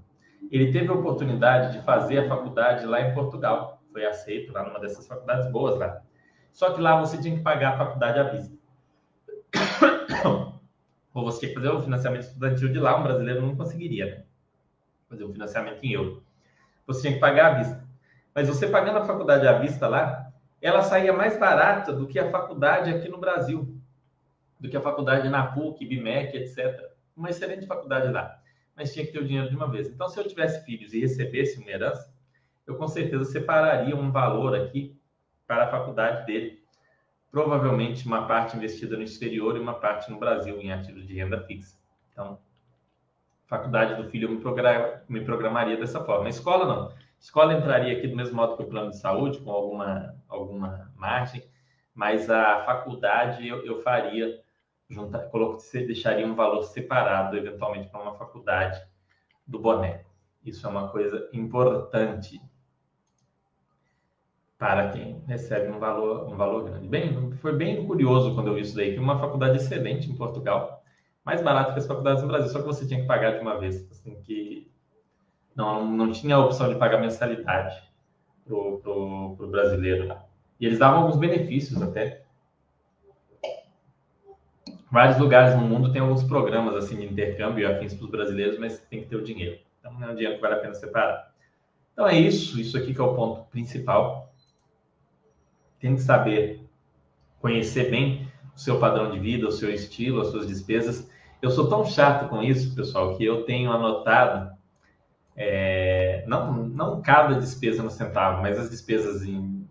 [0.52, 3.82] Ele teve a oportunidade de fazer a faculdade lá em Portugal.
[3.91, 6.02] Foi aceito lá numa dessas faculdades boas lá.
[6.52, 8.56] Só que lá você tinha que pagar a faculdade à vista.
[11.14, 14.24] Ou você tinha que fazer o financiamento estudantil de lá, um brasileiro não conseguiria, né?
[15.10, 16.24] Fazer um financiamento em euro.
[16.88, 17.86] Você tinha que pagar à vista.
[18.34, 20.32] Mas você pagando a faculdade à vista lá,
[20.62, 23.80] ela saía mais barata do que a faculdade aqui no Brasil,
[24.60, 26.91] do que a faculdade na PUC, BIMEC, etc.
[27.16, 28.39] Uma excelente faculdade lá,
[28.76, 29.88] mas tinha que ter o dinheiro de uma vez.
[29.88, 32.14] Então, se eu tivesse filhos e recebesse uma herança,
[32.68, 34.99] eu com certeza separaria um valor aqui
[35.47, 36.64] para a faculdade dele.
[37.32, 41.41] Provavelmente uma parte investida no exterior e uma parte no Brasil em ativos de renda
[41.41, 41.78] fixa.
[42.12, 42.39] Então,
[43.48, 46.26] faculdade do filho eu me, program, me programaria dessa forma.
[46.26, 46.88] A escola não.
[46.89, 50.91] A escola entraria aqui do mesmo modo que o plano de saúde, com alguma, alguma
[50.96, 51.43] margem,
[51.93, 54.39] mas a faculdade eu, eu faria,
[54.89, 55.30] juntar,
[55.74, 58.82] deixaria um valor separado, eventualmente, para uma faculdade
[59.48, 60.04] do boné.
[60.43, 62.39] Isso é uma coisa importante
[64.58, 66.88] para quem recebe um valor, um valor grande.
[66.88, 70.84] Bem, foi bem curioso quando eu vi isso daí, que uma faculdade excelente em Portugal,
[71.26, 73.59] mais barato que as faculdades no Brasil, só que você tinha que pagar de uma
[73.59, 74.71] vez, assim, que
[75.55, 77.82] não, não tinha a opção de pagar mensalidade
[78.45, 80.15] pro, pro, pro brasileiro.
[80.59, 82.23] E eles davam alguns benefícios até.
[84.91, 88.59] Vários lugares no mundo tem alguns programas assim de intercâmbio e afins para os brasileiros,
[88.59, 89.59] mas tem que ter o dinheiro.
[89.80, 91.34] Então não é um dinheiro que vale a pena separar.
[91.91, 94.32] Então é isso, isso aqui que é o ponto principal.
[95.80, 96.61] Tem que saber
[97.41, 101.10] conhecer bem o seu padrão de vida, o seu estilo, as suas despesas
[101.45, 104.56] eu sou tão chato com isso, pessoal, que eu tenho anotado
[105.36, 109.68] é, não, não cada despesa no centavo, mas as despesas em,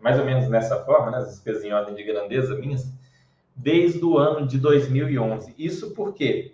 [0.00, 2.92] mais ou menos nessa forma, né, as despesas em ordem de grandeza minhas,
[3.56, 5.54] desde o ano de 2011.
[5.58, 6.52] Isso porque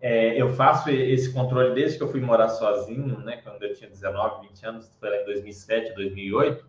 [0.00, 3.90] é, eu faço esse controle desde que eu fui morar sozinho, né, quando eu tinha
[3.90, 6.64] 19, 20 anos, foi lá em 2007, 2008.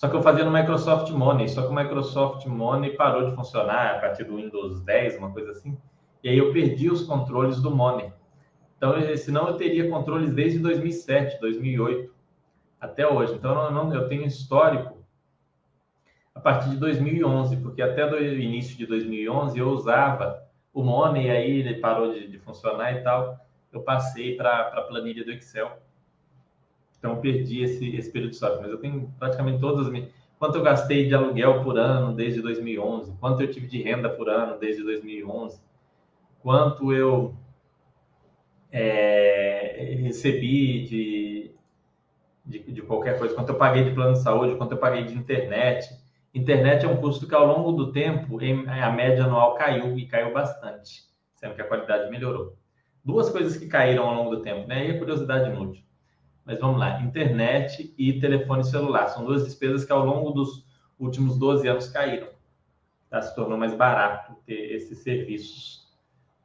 [0.00, 3.96] Só que eu fazia no Microsoft Money, só que o Microsoft Money parou de funcionar
[3.96, 5.76] a partir do Windows 10, uma coisa assim.
[6.24, 8.10] E aí eu perdi os controles do Money.
[8.78, 12.14] Então, senão eu teria controles desde 2007, 2008
[12.80, 13.34] até hoje.
[13.34, 15.04] Então, eu, não, eu tenho histórico.
[16.34, 20.42] a partir de 2011, porque até o início de 2011 eu usava
[20.72, 23.38] o Money, aí ele parou de, de funcionar e tal.
[23.70, 25.78] Eu passei para a planilha do Excel.
[27.00, 28.60] Então, perdi esse, esse período de software.
[28.60, 30.08] Mas eu tenho praticamente todas as minhas.
[30.38, 33.12] Quanto eu gastei de aluguel por ano desde 2011?
[33.18, 35.60] Quanto eu tive de renda por ano desde 2011?
[36.42, 37.34] Quanto eu
[38.70, 41.50] é, recebi de,
[42.46, 43.34] de, de, qualquer coisa?
[43.34, 44.56] Quanto eu paguei de plano de saúde?
[44.56, 45.88] Quanto eu paguei de internet?
[46.32, 50.06] Internet é um custo que, ao longo do tempo, em, a média anual caiu e
[50.06, 51.02] caiu bastante,
[51.34, 52.56] sendo que a qualidade melhorou.
[53.04, 54.86] Duas coisas que caíram ao longo do tempo, né?
[54.86, 55.82] E a curiosidade inútil.
[56.44, 59.08] Mas vamos lá: internet e telefone celular.
[59.08, 60.66] São duas despesas que, ao longo dos
[60.98, 62.28] últimos 12 anos, caíram.
[63.08, 63.20] Tá?
[63.22, 65.88] Se tornou mais barato ter esses serviços.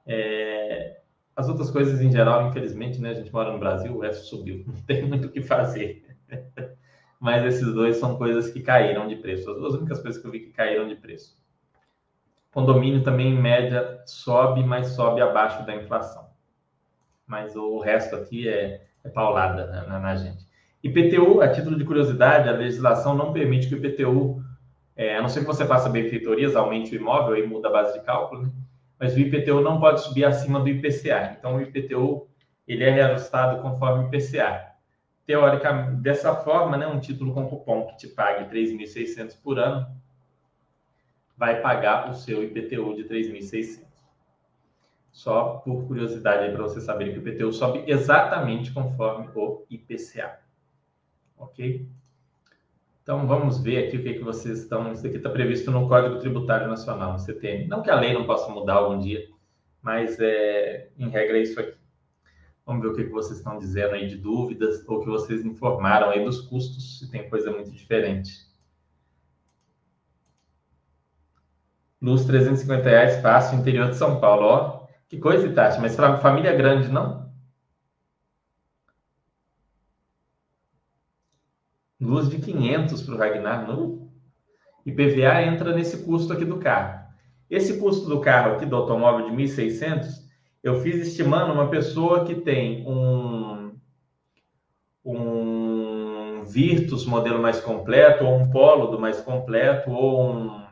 [0.05, 1.01] É...
[1.35, 3.09] As outras coisas, em geral, infelizmente, né?
[3.09, 4.63] A gente mora no Brasil, o resto subiu.
[4.65, 6.05] Não tem muito o que fazer.
[7.19, 9.49] mas esses dois são coisas que caíram de preço.
[9.49, 11.35] As duas únicas coisas que eu vi que caíram de preço.
[12.51, 16.29] Condomínio também, em média, sobe, mas sobe abaixo da inflação.
[17.27, 20.45] Mas o resto aqui é, é paulada né, na, na, gente.
[20.83, 24.43] IPTU, a título de curiosidade, a legislação não permite que o IPTU,
[24.95, 27.97] é, a não ser que você faça benfeitorias, aumente o imóvel e muda a base
[27.97, 28.51] de cálculo, né?
[28.99, 31.35] mas o IPTU não pode subir acima do IPCA.
[31.37, 32.27] Então, o IPTU
[32.67, 34.75] ele é reajustado conforme o IPCA
[35.25, 39.87] teoricamente, dessa forma, né, um título com cupom que te pague 3.600 por ano
[41.37, 43.83] vai pagar o seu IPTU de 3.600.
[45.15, 50.41] Só por curiosidade para você saber que o IPTU sobe exatamente conforme o IPCA.
[51.37, 51.89] Ok?
[53.01, 54.91] Então vamos ver aqui o que, que vocês estão.
[54.91, 57.65] Isso aqui está previsto no Código Tributário Nacional, no CTN.
[57.65, 59.25] Não que a lei não possa mudar algum dia,
[59.81, 61.77] mas é, em regra é isso aqui.
[62.65, 66.25] Vamos ver o que, vocês estão dizendo aí de dúvidas ou que vocês informaram aí
[66.25, 68.33] dos custos, se tem coisa muito diferente.
[72.01, 74.45] Luz 350 reais fácil, interior de São Paulo.
[74.45, 77.25] Ó, que coisa, Tati, mas para família grande, não?
[81.99, 84.11] Luz de 500 para o Ragnar, não?
[84.85, 87.05] IPVA entra nesse custo aqui do carro.
[87.49, 90.25] Esse custo do carro aqui, do automóvel de 1.600,
[90.63, 93.75] eu fiz estimando uma pessoa que tem um,
[95.03, 100.65] um Virtus modelo mais completo, ou um Polo do mais completo, ou um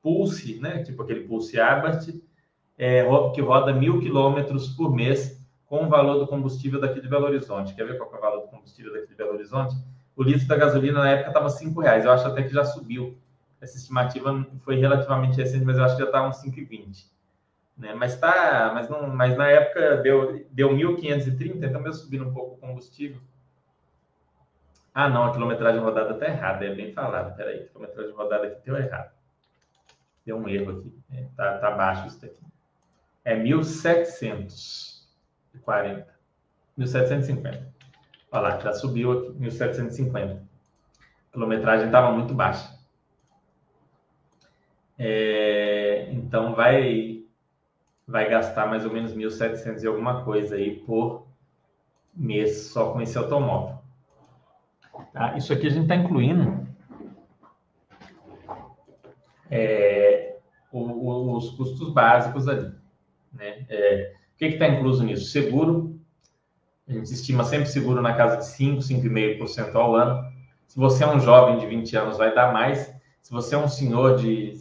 [0.00, 0.82] Pulse, né?
[0.82, 2.08] tipo aquele Pulse Abarth,
[2.78, 3.04] é,
[3.34, 7.74] que roda mil quilômetros por mês com o valor do combustível daqui de Belo Horizonte.
[7.74, 9.76] Quer ver qual é o valor do combustível daqui de Belo Horizonte?
[10.16, 12.04] O litro da gasolina na época estava R$ reais.
[12.04, 13.16] Eu acho até que já subiu.
[13.60, 17.14] Essa estimativa foi relativamente recente, mas eu acho que já está uns 5,20
[17.76, 17.94] né?
[17.94, 22.54] Mas tá, mas não, mas na época deu deu 1530, então mesmo subindo um pouco
[22.54, 23.20] o combustível.
[24.94, 27.34] Ah, não, a quilometragem rodada tá errada, é bem falado.
[27.36, 29.10] Peraí, a quilometragem rodada aqui deu errado.
[30.24, 30.96] Deu um erro aqui.
[31.12, 32.43] É, tá, tá baixo isso daqui.
[33.24, 36.14] É 1740.
[36.76, 37.74] 1750.
[38.30, 40.34] Olha lá, já subiu aqui, 1750.
[40.34, 42.74] A quilometragem estava muito baixa.
[44.98, 47.24] É, então vai
[48.06, 51.26] vai gastar mais ou menos 1.700 e alguma coisa aí por
[52.14, 53.78] mês só com esse automóvel.
[55.12, 55.36] Tá?
[55.36, 56.66] Isso aqui a gente está incluindo
[59.50, 60.36] é,
[60.70, 62.74] os custos básicos ali.
[63.34, 63.66] Né?
[63.68, 65.26] É, o que está incluso nisso?
[65.26, 65.98] Seguro.
[66.88, 70.32] A gente estima sempre seguro na casa de 5, 5,5% ao ano.
[70.66, 72.92] Se você é um jovem de 20 anos, vai dar mais.
[73.22, 74.52] Se você é um senhor de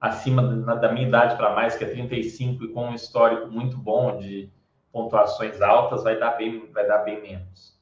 [0.00, 4.18] acima da minha idade para mais, que é 35 e com um histórico muito bom
[4.18, 4.50] de
[4.92, 7.76] pontuações altas, vai dar bem, vai dar bem menos.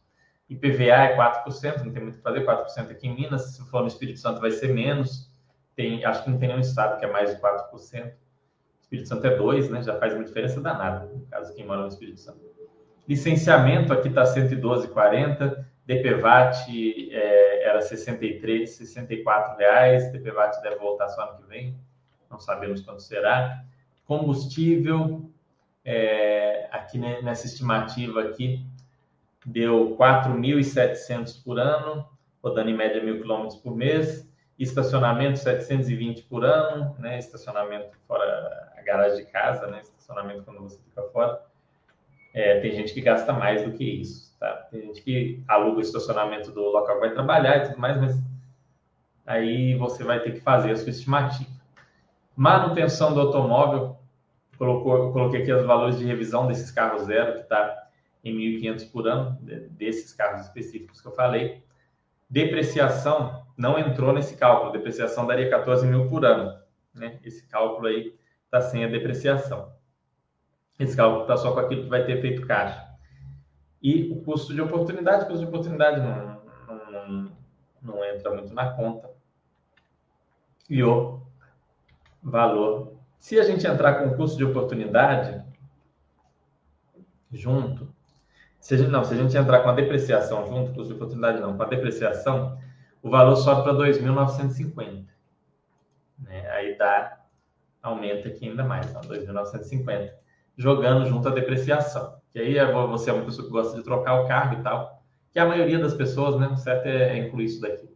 [0.49, 3.81] IPVA é 4%, não tem muito o que fazer, 4% aqui em Minas, se for
[3.81, 5.31] no Espírito Santo vai ser menos.
[5.75, 8.13] Tem, acho que não tem nenhum estado que é mais de 4%.
[9.03, 9.83] Espírito Santo é 2, né?
[9.83, 12.41] Já faz uma diferença danada, no caso quem mora no Espírito Santo.
[13.09, 21.37] Licenciamento aqui está 112,40, DPVAT é, era 63, 64 reais, DPVAT deve voltar só ano
[21.39, 21.77] que vem
[22.35, 23.65] não sabemos quando será.
[24.05, 25.31] Combustível,
[25.85, 28.67] é, aqui nessa estimativa aqui,
[29.47, 32.07] deu 4.700 por ano,
[32.43, 34.29] rodando em média mil quilômetros por mês.
[34.59, 37.19] Estacionamento 720 por ano, né?
[37.19, 39.81] Estacionamento fora a garagem de casa, né?
[39.81, 41.43] Estacionamento quando você fica fora.
[42.33, 44.67] É, tem gente que gasta mais do que isso, tá?
[44.71, 48.21] Tem gente que aluga o estacionamento do local que vai trabalhar e tudo mais, mas
[49.25, 51.51] aí você vai ter que fazer a sua estimativa.
[52.37, 53.97] Manutenção do automóvel,
[54.59, 57.89] colocou, coloquei aqui os valores de revisão desses carros zero, que está
[58.25, 59.39] em 1.500 por ano,
[59.71, 61.63] desses carros específicos que eu falei.
[62.29, 64.73] Depreciação, não entrou nesse cálculo.
[64.73, 66.59] Depreciação daria 14 mil por ano.
[66.95, 67.19] Né?
[67.25, 69.73] Esse cálculo aí está sem a depreciação.
[70.79, 72.85] Esse cálculo está só com aquilo que vai ter feito caixa.
[73.83, 76.41] E o custo de oportunidade, o custo de oportunidade não,
[76.91, 77.33] não,
[77.83, 79.11] não entra muito na conta.
[80.69, 81.21] E o
[82.23, 82.95] valor.
[83.19, 85.43] Se a gente entrar com o custo de oportunidade
[87.31, 87.95] junto,
[88.59, 91.41] se a gente, não, se a gente entrar com a depreciação junto, custo de oportunidade
[91.41, 92.59] não, com a depreciação,
[93.05, 95.05] o valor sobe para 2.950.
[96.19, 96.51] Né?
[96.53, 97.21] Aí dá,
[97.83, 100.11] aumenta aqui ainda mais, 2.950,
[100.57, 102.17] jogando junto a depreciação.
[102.33, 105.03] Que aí é, você é uma pessoa que gosta de trocar o carro e tal,
[105.31, 107.95] que a maioria das pessoas, né, certo é incluir isso daqui.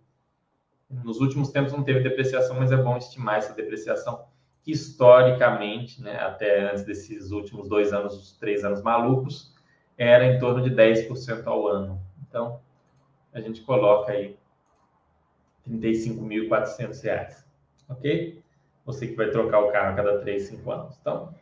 [0.91, 4.27] Nos últimos tempos não teve depreciação, mas é bom estimar essa depreciação,
[4.63, 9.55] que historicamente, né, até antes desses últimos dois anos, os três anos malucos,
[9.97, 11.99] era em torno de 10% ao ano.
[12.29, 12.61] Então,
[13.33, 14.37] a gente coloca aí
[15.69, 17.45] R$ 35.400,
[17.89, 18.43] ok?
[18.85, 20.99] Você que vai trocar o carro a cada 3, 5 anos.
[21.01, 21.35] Então,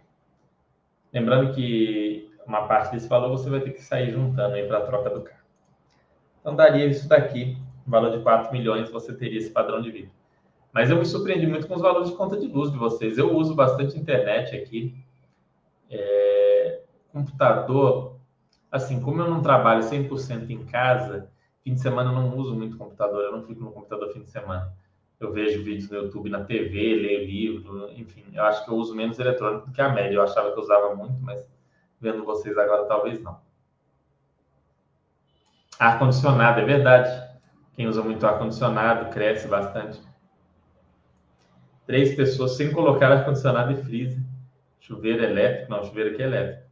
[1.13, 4.87] lembrando que uma parte desse valor você vai ter que sair juntando aí para a
[4.87, 5.45] troca do carro.
[6.41, 7.57] Então, daria isso daqui,
[7.87, 10.11] valor de 4 milhões, você teria esse padrão de vida.
[10.73, 13.17] Mas eu me surpreendi muito com os valores de conta de luz de vocês.
[13.17, 14.95] Eu uso bastante internet aqui.
[15.91, 18.17] É, computador,
[18.71, 21.31] assim, como eu não trabalho 100% em casa,
[21.67, 24.31] fim de semana eu não uso muito computador, eu não fico no computador fim de
[24.31, 24.73] semana.
[25.19, 28.95] Eu vejo vídeos no YouTube, na TV, leio livro, enfim, eu acho que eu uso
[28.95, 30.15] menos eletrônico do que a média.
[30.15, 31.51] Eu achava que eu usava muito, mas
[32.01, 33.41] vendo vocês agora, talvez não.
[35.77, 37.37] Ar-condicionado, é verdade.
[37.75, 40.01] Quem usa muito ar-condicionado cresce bastante.
[41.85, 44.23] Três pessoas sem colocar ar-condicionado e freezer.
[44.79, 46.66] Chuveiro elétrico, não, chuveiro aqui é elétrico.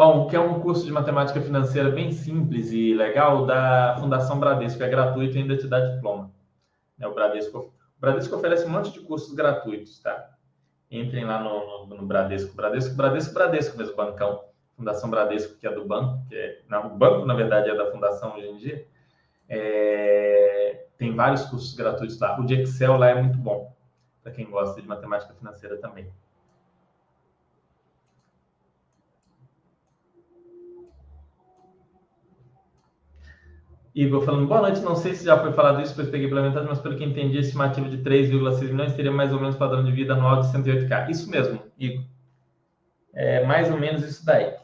[0.00, 4.82] Bom, que é um curso de matemática financeira bem simples e legal da Fundação Bradesco,
[4.82, 6.32] é gratuito e ainda te dá diploma.
[6.98, 10.30] É, o, Bradesco, o Bradesco oferece um monte de cursos gratuitos, tá?
[10.90, 14.42] Entrem lá no, no, no Bradesco, Bradesco, Bradesco, Bradesco mesmo, bancão.
[14.74, 17.90] Fundação Bradesco, que é do banco, que é, não, o banco, na verdade, é da
[17.90, 18.86] fundação hoje em dia.
[19.50, 22.40] É, tem vários cursos gratuitos lá.
[22.40, 23.70] O de Excel lá é muito bom,
[24.22, 26.10] para quem gosta de matemática financeira também.
[33.94, 36.66] Igor falando, boa noite, não sei se já foi falado isso, pois peguei pela metade,
[36.68, 39.90] mas pelo que entendi, a estimativa de 3,6 milhões teria mais ou menos padrão de
[39.90, 41.10] vida anual de 108k.
[41.10, 42.04] Isso mesmo, Igor.
[43.12, 44.54] É mais ou menos isso daí.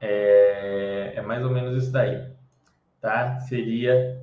[0.00, 2.32] É, é mais ou menos isso daí.
[3.02, 3.38] Tá?
[3.40, 4.22] Seria...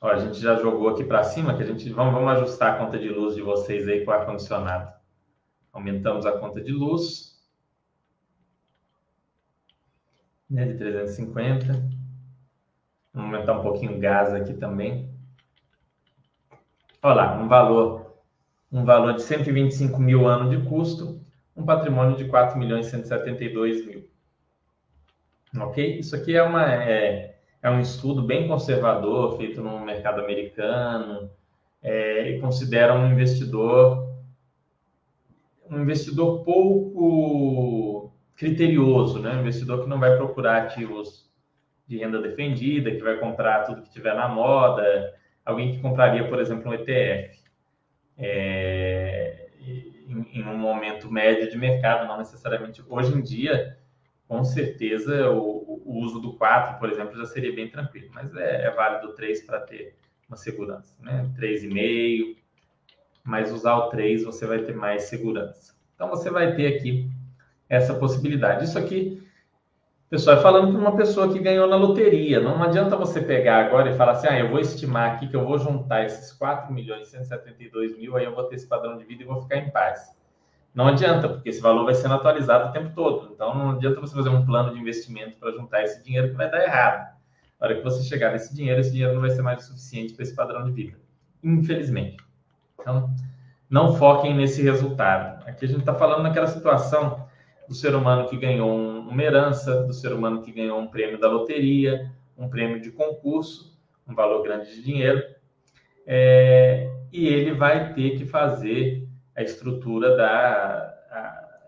[0.00, 1.90] Ó, a gente já jogou aqui para cima, que a gente...
[1.90, 4.94] Vamos, vamos ajustar a conta de luz de vocês aí com o ar-condicionado.
[5.72, 7.35] Aumentamos a conta de luz
[10.48, 11.72] né, de 350.
[13.12, 15.10] Vamos aumentar um pouquinho o gás aqui também.
[17.02, 18.14] Olha lá, um valor,
[18.70, 21.20] um valor de 125 mil ano de custo,
[21.56, 24.08] um patrimônio de 4 milhões e 172 mil.
[25.58, 25.98] Ok?
[25.98, 31.30] Isso aqui é, uma, é, é um estudo bem conservador, feito no mercado americano,
[31.82, 34.06] é, e considera um investidor
[35.70, 37.95] um investidor pouco
[38.36, 39.40] criterioso, né?
[39.40, 41.26] Investidor que não vai procurar ativos
[41.86, 45.14] de renda defendida, que vai comprar tudo que tiver na moda,
[45.44, 47.40] alguém que compraria, por exemplo, um ETF
[48.18, 52.82] é, em, em, um momento médio de mercado, não necessariamente.
[52.88, 53.78] Hoje em dia,
[54.26, 58.66] com certeza, o, o uso do 4, por exemplo, já seria bem tranquilo, mas é,
[58.66, 59.96] é válido o 3 para ter
[60.28, 61.30] uma segurança, né?
[61.38, 62.36] 3,5,
[63.24, 65.74] mas usar o 3 você vai ter mais segurança.
[65.94, 67.08] Então, você vai ter aqui
[67.68, 68.64] essa possibilidade.
[68.64, 69.22] Isso aqui,
[70.08, 72.40] pessoal, é falando para uma pessoa que ganhou na loteria.
[72.40, 75.44] Não adianta você pegar agora e falar assim, ah, eu vou estimar aqui que eu
[75.44, 79.04] vou juntar esses 4 milhões e 172 mil, aí eu vou ter esse padrão de
[79.04, 80.14] vida e vou ficar em paz.
[80.74, 83.32] Não adianta, porque esse valor vai sendo atualizado o tempo todo.
[83.32, 86.50] Então, não adianta você fazer um plano de investimento para juntar esse dinheiro que vai
[86.50, 87.16] dar errado.
[87.58, 90.12] Na hora que você chegar nesse dinheiro, esse dinheiro não vai ser mais o suficiente
[90.12, 90.98] para esse padrão de vida.
[91.42, 92.18] Infelizmente.
[92.78, 93.10] Então,
[93.70, 95.42] não foquem nesse resultado.
[95.48, 97.25] Aqui a gente está falando naquela situação
[97.68, 101.18] do ser humano que ganhou um, uma herança, do ser humano que ganhou um prêmio
[101.18, 105.22] da loteria, um prêmio de concurso, um valor grande de dinheiro,
[106.06, 110.92] é, e ele vai ter que fazer a estrutura da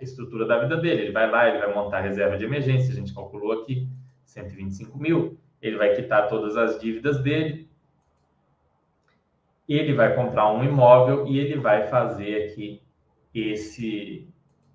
[0.00, 1.02] a estrutura da vida dele.
[1.02, 3.88] Ele vai lá, ele vai montar a reserva de emergência, a gente calculou aqui
[4.24, 7.68] 125 mil, ele vai quitar todas as dívidas dele,
[9.68, 12.80] ele vai comprar um imóvel e ele vai fazer aqui
[13.34, 14.28] esse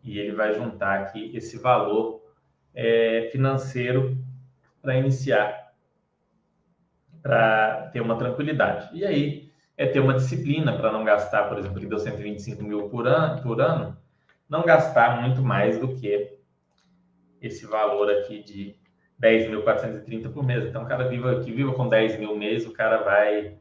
[0.04, 2.22] e ele vai juntar aqui esse valor
[2.76, 4.18] é, financeiro
[4.82, 5.74] para iniciar,
[7.22, 8.90] para ter uma tranquilidade.
[8.98, 12.90] E aí é ter uma disciplina para não gastar, por exemplo, que deu 125 mil
[12.90, 13.98] por ano, por ano,
[14.50, 16.38] não gastar muito mais do que
[17.42, 18.76] esse valor aqui de
[19.22, 20.66] 10.430 por mês.
[20.66, 23.58] Então, o cara viva, que viva com 10 mil mês, o cara vai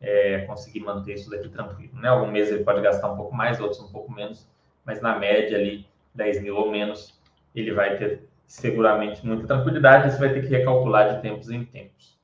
[0.00, 1.94] é, conseguir manter isso daqui tranquilo.
[1.98, 2.08] Né?
[2.08, 4.50] Algum mês ele pode gastar um pouco mais, outros um pouco menos,
[4.84, 7.20] mas na média ali, 10 mil ou menos,
[7.54, 12.18] ele vai ter seguramente muita tranquilidade, você vai ter que recalcular de tempos em tempos.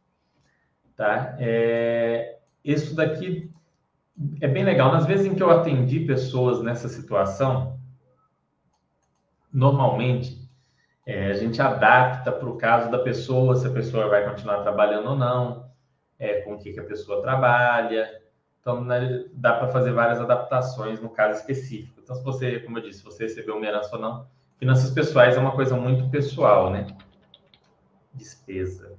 [0.97, 1.37] Tá?
[1.39, 3.51] É, isso daqui
[4.41, 4.93] é bem legal.
[4.93, 7.79] Nas vezes em que eu atendi pessoas nessa situação,
[9.53, 10.49] normalmente
[11.07, 15.11] é, a gente adapta para o caso da pessoa, se a pessoa vai continuar trabalhando
[15.11, 15.71] ou não,
[16.19, 18.07] é, com o que, que a pessoa trabalha.
[18.61, 22.01] Então, né, dá para fazer várias adaptações no caso específico.
[22.03, 24.27] Então, se você, como eu disse, se você recebeu uma herança ou não,
[24.59, 26.87] finanças pessoais é uma coisa muito pessoal, né?
[28.13, 28.93] Despesa.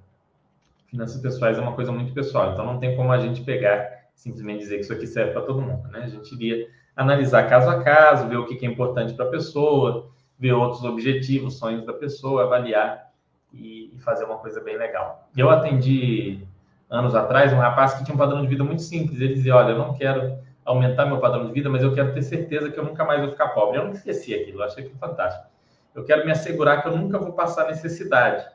[0.88, 2.54] Finanças pessoais é uma coisa muito pessoal.
[2.54, 5.62] Então, não tem como a gente pegar simplesmente dizer que isso aqui serve para todo
[5.62, 6.00] mundo, né?
[6.04, 10.10] A gente iria analisar caso a caso, ver o que, é importante para a pessoa,
[10.38, 13.14] ver outros objetivos, sonhos da pessoa, avaliar
[13.54, 15.30] e fazer uma coisa bem legal.
[15.36, 16.46] Eu atendi
[16.90, 19.22] anos atrás, um rapaz que tinha um padrão de vida muito simples.
[19.22, 22.22] Ele dizia: Olha, eu não quero aumentar meu padrão de vida, mas eu quero ter
[22.22, 23.78] certeza que eu nunca mais vou ficar pobre.
[23.78, 25.46] Eu não esqueci aquilo, eu achei aquilo fantástico.
[25.94, 28.46] Eu quero me assegurar que eu nunca vou passar necessidade.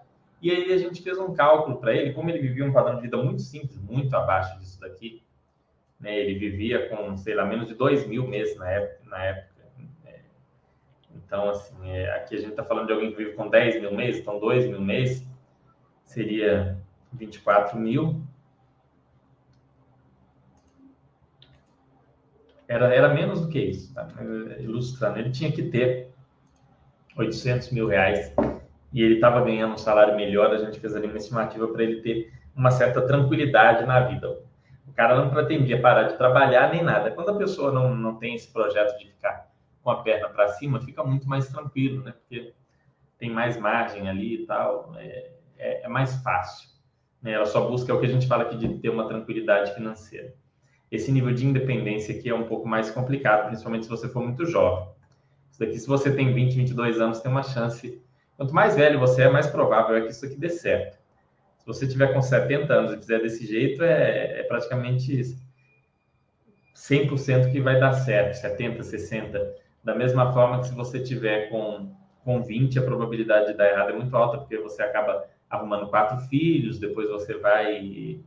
[0.41, 3.03] E aí a gente fez um cálculo para ele, como ele vivia um padrão de
[3.03, 5.23] vida muito simples, muito abaixo disso daqui.
[5.99, 6.19] Né?
[6.19, 9.09] Ele vivia com, sei lá, menos de dois mil meses na época.
[9.09, 9.55] Na época
[10.05, 10.21] né?
[11.15, 13.95] Então, assim, é, aqui a gente está falando de alguém que vive com 10 mil
[13.95, 15.27] meses, então 2 mil meses
[16.03, 16.79] seria
[17.15, 18.23] 24 mil.
[22.67, 24.09] Era, era menos do que isso, tá?
[24.59, 25.19] ilustrando.
[25.19, 26.11] Ele tinha que ter
[27.17, 28.33] 800 mil reais
[28.93, 30.53] e ele estava ganhando um salário melhor.
[30.53, 34.39] A gente fez ali uma estimativa para ele ter uma certa tranquilidade na vida.
[34.87, 37.11] O cara não pretendia parar de trabalhar nem nada.
[37.11, 39.51] Quando a pessoa não, não tem esse projeto de ficar
[39.83, 42.13] com a perna para cima, fica muito mais tranquilo, né?
[42.13, 42.55] Porque
[43.19, 46.74] tem mais margem ali e tal, é, é, é mais fácil.
[47.25, 47.33] Né?
[47.33, 50.35] Ela só busca é o que a gente fala aqui de ter uma tranquilidade financeira.
[50.93, 54.45] Esse nível de independência aqui é um pouco mais complicado, principalmente se você for muito
[54.45, 54.87] jovem.
[55.51, 58.01] Isso daqui, se você tem 20, 22 anos, tem uma chance.
[58.37, 60.99] Quanto mais velho você é, mais provável é que isso aqui dê certo.
[61.59, 65.35] Se você tiver com 70 anos e fizer desse jeito, é, é praticamente
[66.77, 69.55] 100% que vai dar certo, 70, 60.
[69.83, 71.91] Da mesma forma que se você tiver com,
[72.23, 75.25] com 20, a probabilidade de dar errado é muito alta, porque você acaba
[75.55, 78.25] arrumando quatro filhos, depois você vai e,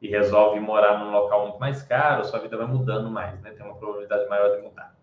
[0.00, 3.50] e, resolve morar num local muito mais caro, sua vida vai mudando mais, né?
[3.52, 4.94] Tem uma probabilidade maior de mudar.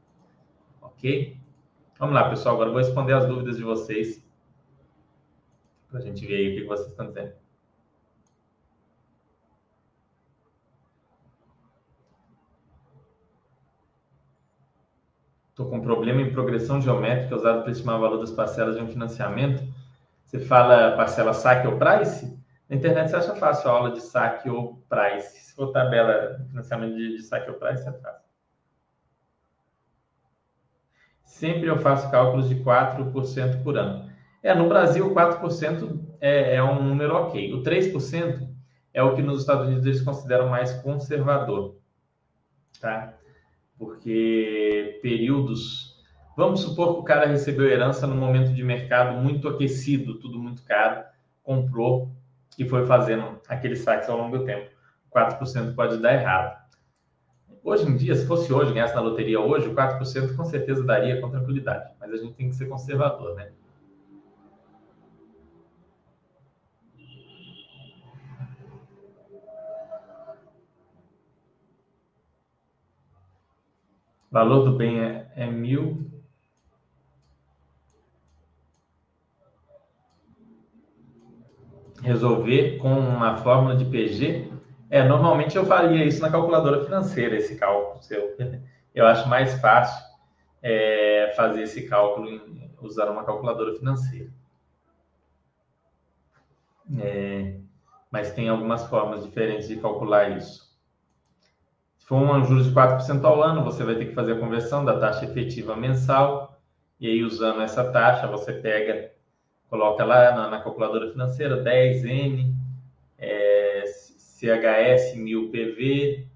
[0.81, 1.37] Ok?
[1.97, 2.55] Vamos lá, pessoal.
[2.55, 4.23] Agora eu vou responder as dúvidas de vocês
[5.89, 7.33] para a gente ver aí o que vocês estão dizendo.
[15.49, 18.81] Estou com um problema em progressão geométrica usado para estimar o valor das parcelas de
[18.81, 19.70] um financiamento
[20.31, 24.49] você fala parcela saque ou price, na internet você acha fácil a aula de saque
[24.49, 25.41] ou price.
[25.41, 28.31] Se for tabela de financiamento de, de saque ou price, é fácil.
[31.25, 34.09] Sempre eu faço cálculos de 4% por ano.
[34.41, 37.53] É, no Brasil, 4% é, é um número ok.
[37.53, 38.47] O 3%
[38.93, 41.75] é o que nos Estados Unidos eles consideram mais conservador,
[42.79, 43.17] tá?
[43.77, 45.90] Porque períodos
[46.41, 50.63] Vamos supor que o cara recebeu herança no momento de mercado muito aquecido, tudo muito
[50.63, 51.03] caro,
[51.43, 52.09] comprou
[52.57, 54.71] e foi fazendo aqueles saques ao longo do tempo.
[55.15, 56.59] 4% pode dar errado.
[57.63, 61.21] Hoje em dia, se fosse hoje, ganhasse na loteria hoje, o 4% com certeza daria
[61.21, 61.93] com tranquilidade.
[61.99, 63.51] Mas a gente tem que ser conservador, né?
[74.31, 76.10] valor do bem é, é mil
[82.01, 84.51] resolver com uma fórmula de PG,
[84.89, 88.35] é, normalmente eu faria isso na calculadora financeira, esse cálculo seu.
[88.93, 90.03] Eu acho mais fácil
[90.61, 94.29] é, fazer esse cálculo em, usando uma calculadora financeira.
[96.99, 97.55] É,
[98.11, 100.69] mas tem algumas formas diferentes de calcular isso.
[101.97, 104.83] Se for um juros de 4% ao ano, você vai ter que fazer a conversão
[104.83, 106.59] da taxa efetiva mensal,
[106.99, 109.13] e aí usando essa taxa, você pega
[109.71, 112.53] coloca lá na, na calculadora financeira 10N,
[113.17, 116.27] é, CHS 1000 PV,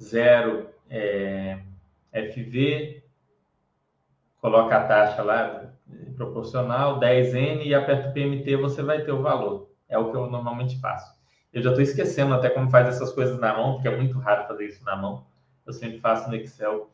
[0.00, 1.58] 0 é,
[2.12, 3.02] FV,
[4.40, 5.72] coloca a taxa lá
[6.14, 9.68] proporcional, 10N e aperta o PMT, você vai ter o valor.
[9.88, 11.18] É o que eu normalmente faço.
[11.52, 14.46] Eu já estou esquecendo até como faz essas coisas na mão, porque é muito raro
[14.46, 15.26] fazer isso na mão.
[15.66, 16.88] Eu sempre faço no Excel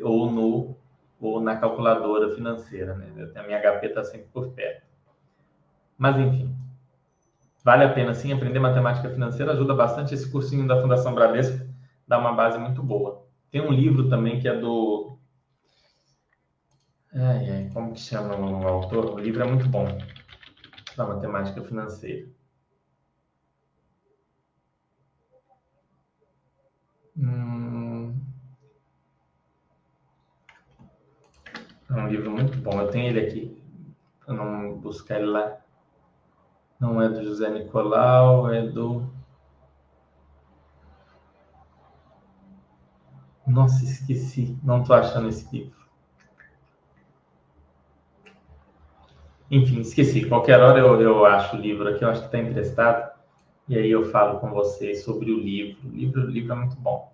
[0.00, 0.76] ou no
[1.20, 3.32] ou na calculadora financeira, né?
[3.34, 4.87] A minha HP está sempre por perto.
[5.98, 6.56] Mas enfim,
[7.64, 11.66] vale a pena sim aprender matemática financeira, ajuda bastante esse cursinho da Fundação Bradesco,
[12.06, 13.26] dá uma base muito boa.
[13.50, 15.18] Tem um livro também que é do
[17.12, 19.14] Ai, ai, como que chama o autor?
[19.14, 19.86] O livro é muito bom,
[20.96, 22.28] da matemática financeira.
[27.16, 28.14] Hum...
[31.90, 32.80] É um livro muito bom.
[32.80, 33.62] Eu tenho ele aqui.
[34.24, 35.58] Para não buscar ele lá.
[36.78, 39.04] Não é do José Nicolau, é do.
[43.46, 44.56] Nossa, esqueci.
[44.62, 45.78] Não estou achando esse livro.
[49.50, 50.26] Enfim, esqueci.
[50.28, 53.10] Qualquer hora eu, eu acho o livro aqui, eu acho que está emprestado.
[53.68, 55.88] E aí eu falo com vocês sobre o livro.
[55.88, 57.12] O livro, o livro é muito bom.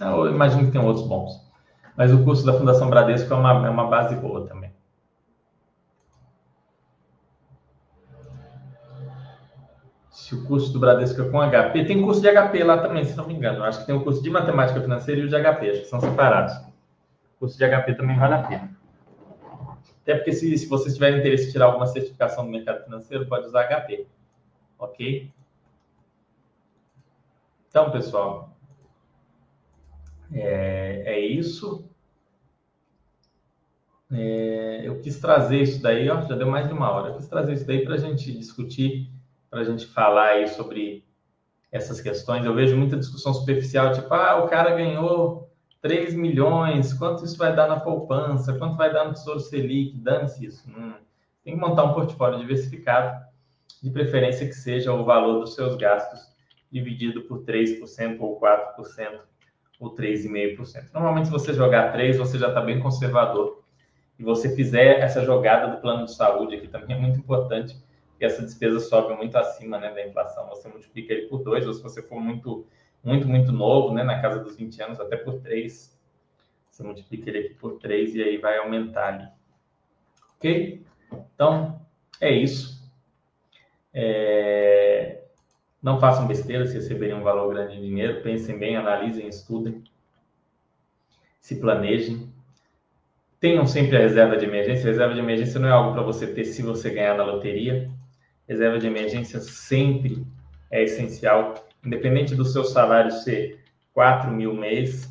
[0.00, 1.40] Eu imagino que tem outros bons.
[1.96, 4.67] Mas o curso da Fundação Bradesco é uma, é uma base boa também.
[10.28, 13.16] Se o curso do Bradesco é com HP, tem curso de HP lá também, se
[13.16, 13.60] não me engano.
[13.60, 15.86] Eu acho que tem o curso de Matemática Financeira e o de HP, acho que
[15.86, 16.52] são separados.
[16.54, 18.76] O curso de HP também vale a pena.
[20.02, 23.46] Até porque se, se vocês tiverem interesse em tirar alguma certificação do mercado financeiro, pode
[23.46, 24.06] usar HP.
[24.78, 25.32] Ok?
[27.70, 28.54] Então, pessoal,
[30.30, 31.88] é, é isso.
[34.12, 37.12] É, eu quis trazer isso daí, ó, já deu mais de uma hora.
[37.12, 39.10] Eu quis trazer isso daí para a gente discutir,
[39.50, 41.04] para a gente falar aí sobre
[41.70, 42.44] essas questões.
[42.44, 47.54] Eu vejo muita discussão superficial, tipo, ah, o cara ganhou 3 milhões, quanto isso vai
[47.54, 50.68] dar na poupança, quanto vai dar no Tesouro Selic, dane-se isso.
[50.68, 50.94] Hum,
[51.44, 53.26] tem que montar um portfólio diversificado,
[53.82, 56.20] de preferência que seja o valor dos seus gastos
[56.70, 59.20] dividido por 3% ou 4%
[59.78, 60.92] ou 3,5%.
[60.92, 63.62] Normalmente, se você jogar 3, você já está bem conservador.
[64.18, 67.76] E você fizer essa jogada do plano de saúde aqui também é muito importante,
[68.18, 70.48] porque essa despesa sobe muito acima né, da inflação.
[70.48, 72.66] Você multiplica ele por 2, ou se você for muito
[73.02, 75.96] muito, muito novo, né, na casa dos 20 anos, até por 3.
[76.68, 79.28] Você multiplica ele aqui por 3 e aí vai aumentar ali.
[80.34, 80.82] Ok?
[81.32, 81.80] Então,
[82.20, 82.82] é isso.
[83.94, 85.22] É...
[85.80, 88.20] Não façam besteira se receberem um valor grande de dinheiro.
[88.20, 89.84] Pensem bem, analisem, estudem.
[91.40, 92.28] Se planejem.
[93.38, 94.86] Tenham sempre a reserva de emergência.
[94.86, 97.88] Reserva de emergência não é algo para você ter se você ganhar na loteria.
[98.48, 100.26] Reserva de emergência sempre
[100.70, 105.08] é essencial independente do seu salário ser 4 mil mês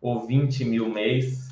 [0.00, 1.48] ou 20 mil mês,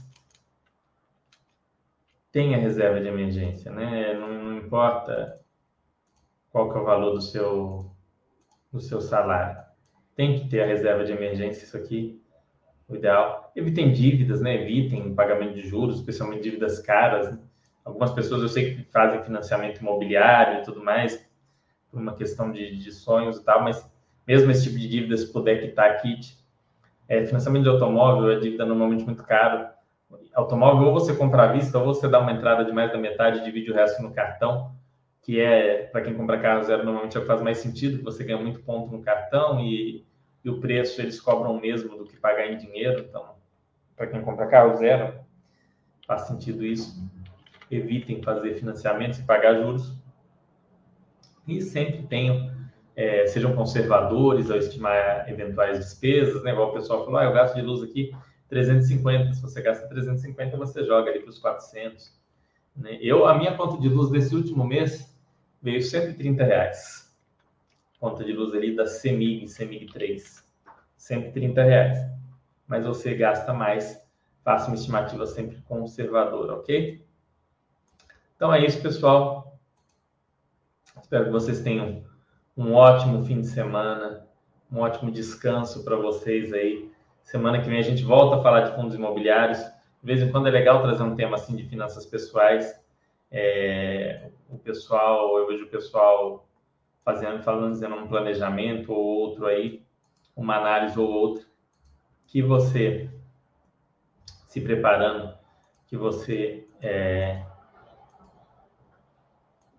[2.30, 4.14] tenha reserva de emergência, né?
[4.14, 5.40] Não, não, importa
[6.50, 7.90] qual que é o valor do seu,
[8.72, 9.64] do seu salário.
[10.14, 12.22] Tem que ter a reserva de emergência, isso aqui,
[12.88, 13.52] o ideal.
[13.56, 14.62] Evitem dívidas, né?
[14.62, 17.32] Evitem pagamento de juros, especialmente dívidas caras.
[17.32, 17.38] Né?
[17.86, 21.24] Algumas pessoas eu sei que fazem financiamento imobiliário e tudo mais,
[21.88, 23.88] por uma questão de, de sonhos e tal, mas
[24.26, 26.36] mesmo esse tipo de dívida, se puder quitar kit.
[27.08, 29.68] É, financiamento de automóvel é dívida normalmente muito caro.
[30.34, 33.44] Automóvel, ou você compra à vista, ou você dá uma entrada de mais da metade
[33.44, 34.74] divide o resto no cartão,
[35.22, 38.60] que é, para quem compra carro zero, normalmente é faz mais sentido, você ganha muito
[38.62, 40.04] ponto no cartão e,
[40.44, 43.06] e o preço eles cobram o mesmo do que pagar em dinheiro.
[43.08, 43.36] Então,
[43.96, 45.14] para quem compra carro zero,
[46.04, 47.00] faz sentido isso.
[47.70, 49.92] Evitem fazer financiamentos e pagar juros.
[51.46, 52.56] E sempre tenham
[52.96, 56.52] é, sejam conservadores ao estimar eventuais despesas, né?
[56.52, 58.10] Igual o pessoal falou, ah, eu gasto de luz aqui
[58.48, 59.34] 350.
[59.34, 62.10] Se você gasta 350, você joga ali para os 400.
[62.74, 62.98] Né?
[63.00, 65.14] Eu, a minha conta de luz desse último mês
[65.60, 67.14] veio 130 reais.
[68.00, 70.44] Conta de luz ali da CEMIG, CEMIG 3.
[70.96, 71.98] 130 reais.
[72.66, 74.02] Mas você gasta mais.
[74.42, 77.04] Faça uma estimativa sempre conservadora, ok?
[78.36, 79.58] Então é isso, pessoal.
[81.00, 82.04] Espero que vocês tenham
[82.54, 84.28] um ótimo fim de semana,
[84.70, 86.92] um ótimo descanso para vocês aí.
[87.22, 89.58] Semana que vem a gente volta a falar de fundos imobiliários.
[89.58, 89.72] De
[90.02, 92.78] vez em quando é legal trazer um tema assim de finanças pessoais.
[93.30, 96.46] É, o pessoal, eu vejo o pessoal
[97.02, 99.82] fazendo, falando, dizendo um planejamento ou outro aí,
[100.36, 101.44] uma análise ou outra,
[102.26, 103.10] que você
[104.46, 105.34] se preparando,
[105.86, 107.45] que você é,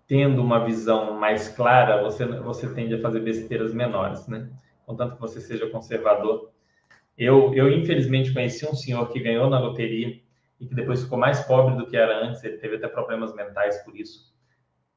[0.08, 4.48] tendo uma visão mais clara, você, você tende a fazer besteiras menores, né?
[4.86, 6.50] Contanto que você seja conservador.
[7.16, 10.18] Eu, eu, infelizmente, conheci um senhor que ganhou na loteria
[10.58, 12.42] e que depois ficou mais pobre do que era antes.
[12.42, 14.34] Ele teve até problemas mentais por isso.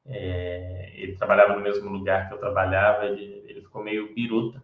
[0.06, 4.62] É, ele trabalhava no mesmo lugar que eu trabalhava, ele, ele ficou meio biruta.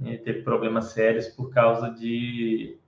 [0.00, 2.78] Ele teve problemas sérios por causa de,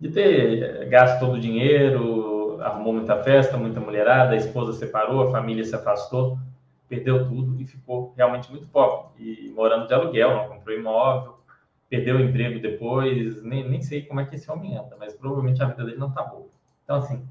[0.00, 5.30] de ter gasto todo o dinheiro, arrumou muita festa, muita mulherada, a esposa separou, a
[5.30, 6.38] família se afastou,
[6.88, 9.10] perdeu tudo e ficou realmente muito pobre.
[9.18, 11.38] E morando de aluguel, não comprou imóvel,
[11.88, 15.62] perdeu o emprego depois, nem, nem sei como é que esse homem anda, mas provavelmente
[15.62, 16.48] a vida dele não está boa.
[16.84, 17.26] Então, assim,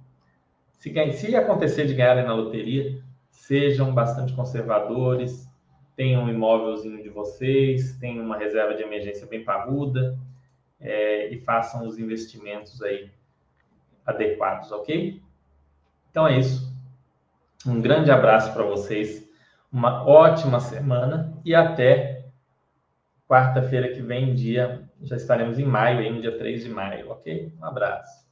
[0.73, 5.49] se, se acontecer de ganharem na loteria, sejam bastante conservadores,
[5.95, 10.17] tenham um imóvelzinho de vocês, tenham uma reserva de emergência bem parruda
[10.79, 13.11] é, e façam os investimentos aí
[14.11, 15.21] adequados, ok?
[16.09, 16.71] Então é isso.
[17.65, 19.27] Um grande abraço para vocês,
[19.71, 22.25] uma ótima semana e até
[23.27, 24.89] quarta-feira que vem, dia.
[25.01, 27.53] Já estaremos em maio, aí, no dia 3 de maio, ok?
[27.59, 28.29] Um abraço.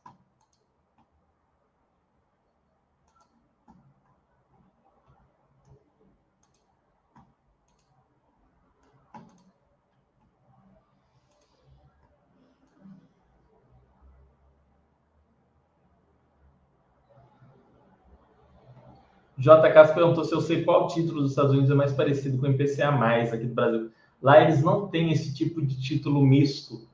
[19.40, 22.50] JK perguntou se eu sei qual título dos Estados Unidos é mais parecido com o
[22.50, 23.90] IPCA+, aqui do Brasil.
[24.22, 26.88] Lá eles não têm esse tipo de título misto,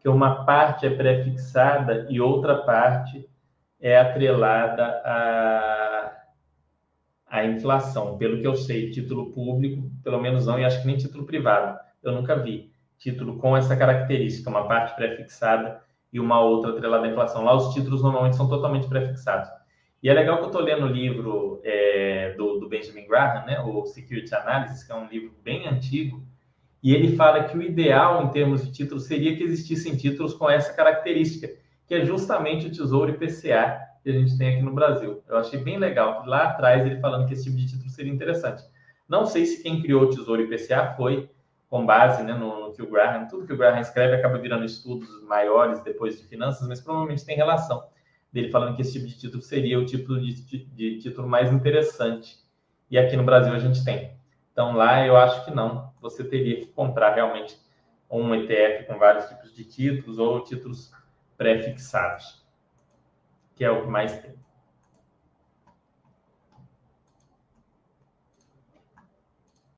[0.00, 3.26] que uma parte é prefixada e outra parte
[3.80, 6.12] é atrelada à,
[7.28, 8.18] à inflação.
[8.18, 11.78] Pelo que eu sei, título público, pelo menos não, e acho que nem título privado.
[12.02, 15.80] Eu nunca vi título com essa característica, uma parte prefixada
[16.12, 17.42] e uma outra atrelada à inflação.
[17.42, 19.48] Lá os títulos normalmente são totalmente prefixados.
[20.06, 23.58] E é legal que eu estou lendo o livro é, do, do, Benjamin Graham, né,
[23.58, 26.22] o Security Analysis, que é um livro bem antigo,
[26.80, 30.48] e ele fala que o ideal em termos de títulos seria que existissem títulos com
[30.48, 31.50] essa característica,
[31.88, 35.24] que é justamente o Tesouro IPCA que a gente tem aqui no Brasil.
[35.28, 38.62] Eu achei bem legal, lá atrás ele falando que esse tipo de título seria interessante.
[39.08, 41.28] Não sei se quem criou o Tesouro IPCA foi
[41.68, 44.64] com base né, no, no, que o Graham, tudo que o Graham escreve acaba virando
[44.64, 47.82] estudos maiores depois de finanças, mas provavelmente tem relação
[48.36, 51.50] dele falando que esse tipo de título seria o tipo de, de, de título mais
[51.50, 52.38] interessante.
[52.90, 54.14] E aqui no Brasil a gente tem.
[54.52, 55.92] Então lá eu acho que não.
[56.00, 57.58] Você teria que comprar realmente
[58.10, 60.92] um ETF com vários tipos de títulos ou títulos
[61.36, 62.46] pré-fixados,
[63.54, 64.34] que é o que mais tem.